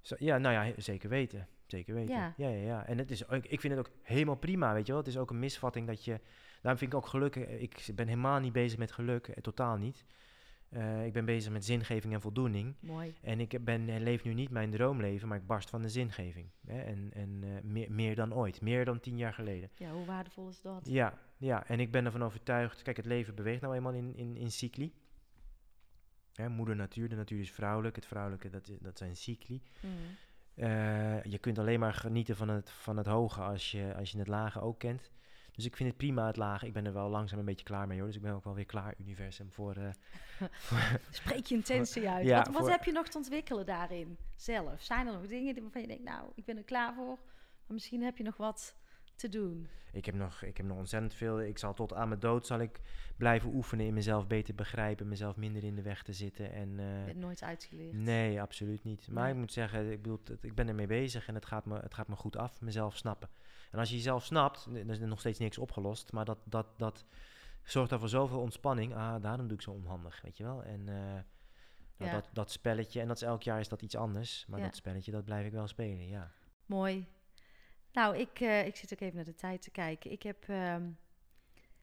[0.00, 1.48] zo- ja, nou ja, zeker weten.
[1.66, 2.14] Zeker weten.
[2.14, 2.34] Ja.
[2.36, 2.86] Ja, ja, ja.
[2.86, 5.00] En het is, ik vind het ook helemaal prima, weet je wel.
[5.00, 6.20] Het is ook een misvatting dat je...
[6.60, 7.36] Daarom vind ik ook geluk...
[7.36, 10.04] eh, Ik ben helemaal niet bezig met geluk, eh, totaal niet.
[10.68, 12.74] Eh, ik ben bezig met zingeving en voldoening.
[12.80, 13.14] Mooi.
[13.22, 16.48] En ik ben, leef nu niet mijn droomleven, maar ik barst van de zingeving.
[16.66, 16.80] Hè?
[16.80, 17.38] En, en
[17.72, 18.60] meer, meer dan ooit.
[18.60, 19.70] Meer dan tien jaar geleden.
[19.74, 20.80] Ja, hoe waardevol is dat?
[20.88, 22.82] Ja, ja, en ik ben ervan overtuigd.
[22.82, 24.92] Kijk, het leven beweegt nou eenmaal in, in, in cycli.
[26.34, 27.96] Hè, moeder natuur, de natuur is vrouwelijk.
[27.96, 29.62] Het vrouwelijke, dat, dat zijn cycli.
[29.80, 29.92] Mhm.
[30.56, 34.18] Eh, je kunt alleen maar genieten van het, van het hoge als je, als je
[34.18, 35.10] het lage ook kent.
[35.52, 36.62] Dus ik vind het prima, het laag.
[36.62, 38.06] Ik ben er wel langzaam een beetje klaar mee hoor.
[38.06, 39.74] Dus ik ben ook wel weer klaar, universum, voor...
[39.76, 40.48] eh,
[41.10, 42.26] Spreek je intentie uit.
[42.26, 44.82] ja, wat wat voor- heb je nog te ontwikkelen daarin zelf?
[44.82, 47.18] Zijn er nog dingen die- waarvan je denkt, nou, ik ben er klaar voor.
[47.66, 48.76] Maar misschien heb je nog wat
[49.16, 49.68] te doen.
[49.92, 51.40] ik, heb nog, ik heb nog ontzettend veel.
[51.42, 52.80] Ik zal tot aan mijn dood zal ik
[53.16, 55.08] blijven oefenen in mezelf beter begrijpen.
[55.08, 56.52] Mezelf minder in de weg te zitten.
[56.52, 57.92] En, Je bent nooit uitgeleerd.
[57.92, 59.08] Nee, absoluut niet.
[59.10, 59.32] Maar Nee.
[59.32, 62.08] ik moet zeggen, ik, bedoel, ik ben ermee bezig en het gaat, me, het gaat
[62.08, 63.28] me goed af, mezelf snappen.
[63.70, 66.12] En als je jezelf snapt, dan is er nog steeds niks opgelost.
[66.12, 67.04] Maar dat, dat, dat
[67.62, 68.94] zorgt dan voor zoveel ontspanning.
[68.94, 70.62] Ah, daarom doe ik zo onhandig, weet je wel.
[70.64, 70.94] En eh,
[71.96, 72.12] nou, Ja.
[72.12, 74.46] dat, dat spelletje, en dat is elk jaar is dat iets anders.
[74.48, 74.64] Maar Ja.
[74.64, 76.30] dat spelletje, dat blijf ik wel spelen, ja.
[76.66, 77.06] Mooi.
[77.96, 80.10] Nou, ik, eh, ik zit ook even naar de tijd te kijken.
[80.10, 80.88] Ik heb, ehm,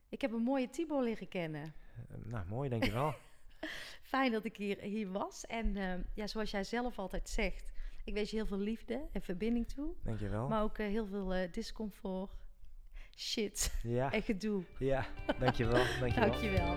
[0.10, 1.64] ik heb een mooie Tibor leren kennen.
[1.64, 3.14] Eh, nou, mooi, dankjewel.
[4.14, 5.46] Fijn dat ik hier, hier was.
[5.46, 7.72] En ehm, ja, zoals jij zelf altijd zegt,
[8.04, 9.94] ik wens je heel veel liefde en verbinding toe.
[10.04, 10.48] dankjewel.
[10.48, 12.32] Maar ook eh, heel veel discomfort,
[13.16, 14.64] shit Ja, en gedoe.
[14.80, 15.06] ja,
[15.40, 16.30] dankjewel, dankjewel.
[16.30, 16.76] Dankjewel.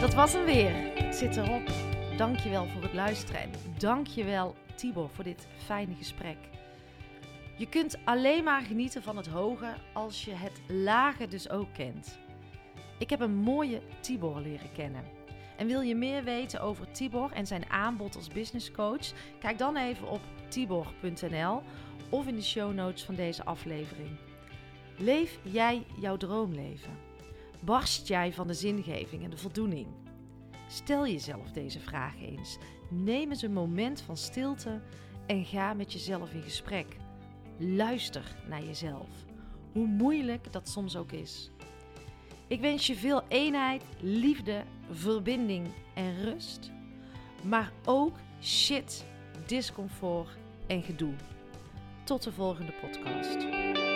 [0.00, 0.72] Dat was hem weer.
[1.04, 1.79] Het zit erop.
[2.20, 3.40] Dankjewel voor het luisteren.
[3.40, 6.36] En dankjewel Tibor voor dit fijne gesprek.
[7.56, 12.18] Je kunt alleen maar genieten van het hoge als je het lage dus ook kent.
[12.98, 15.04] Ik heb een mooie Tibor leren kennen.
[15.56, 19.12] En wil je meer weten over Tibor en zijn aanbod als business coach?
[19.38, 21.62] Kijk dan even op tibor.nl
[22.10, 24.18] of in de show notes van deze aflevering.
[24.96, 26.98] Leef jij jouw droomleven?
[27.60, 29.86] Barst jij van de zingeving en de voldoening?
[30.70, 32.58] Stel jezelf deze vraag eens.
[32.90, 34.80] Neem eens een moment van stilte
[35.26, 36.96] en ga met jezelf in gesprek.
[37.58, 39.08] Luister naar jezelf,
[39.72, 41.50] hoe moeilijk dat soms ook is.
[42.46, 46.70] Ik wens je veel eenheid, liefde, verbinding en rust,
[47.42, 49.04] maar ook shit,
[49.46, 51.14] discomfort en gedoe.
[52.04, 53.89] Tot de volgende podcast.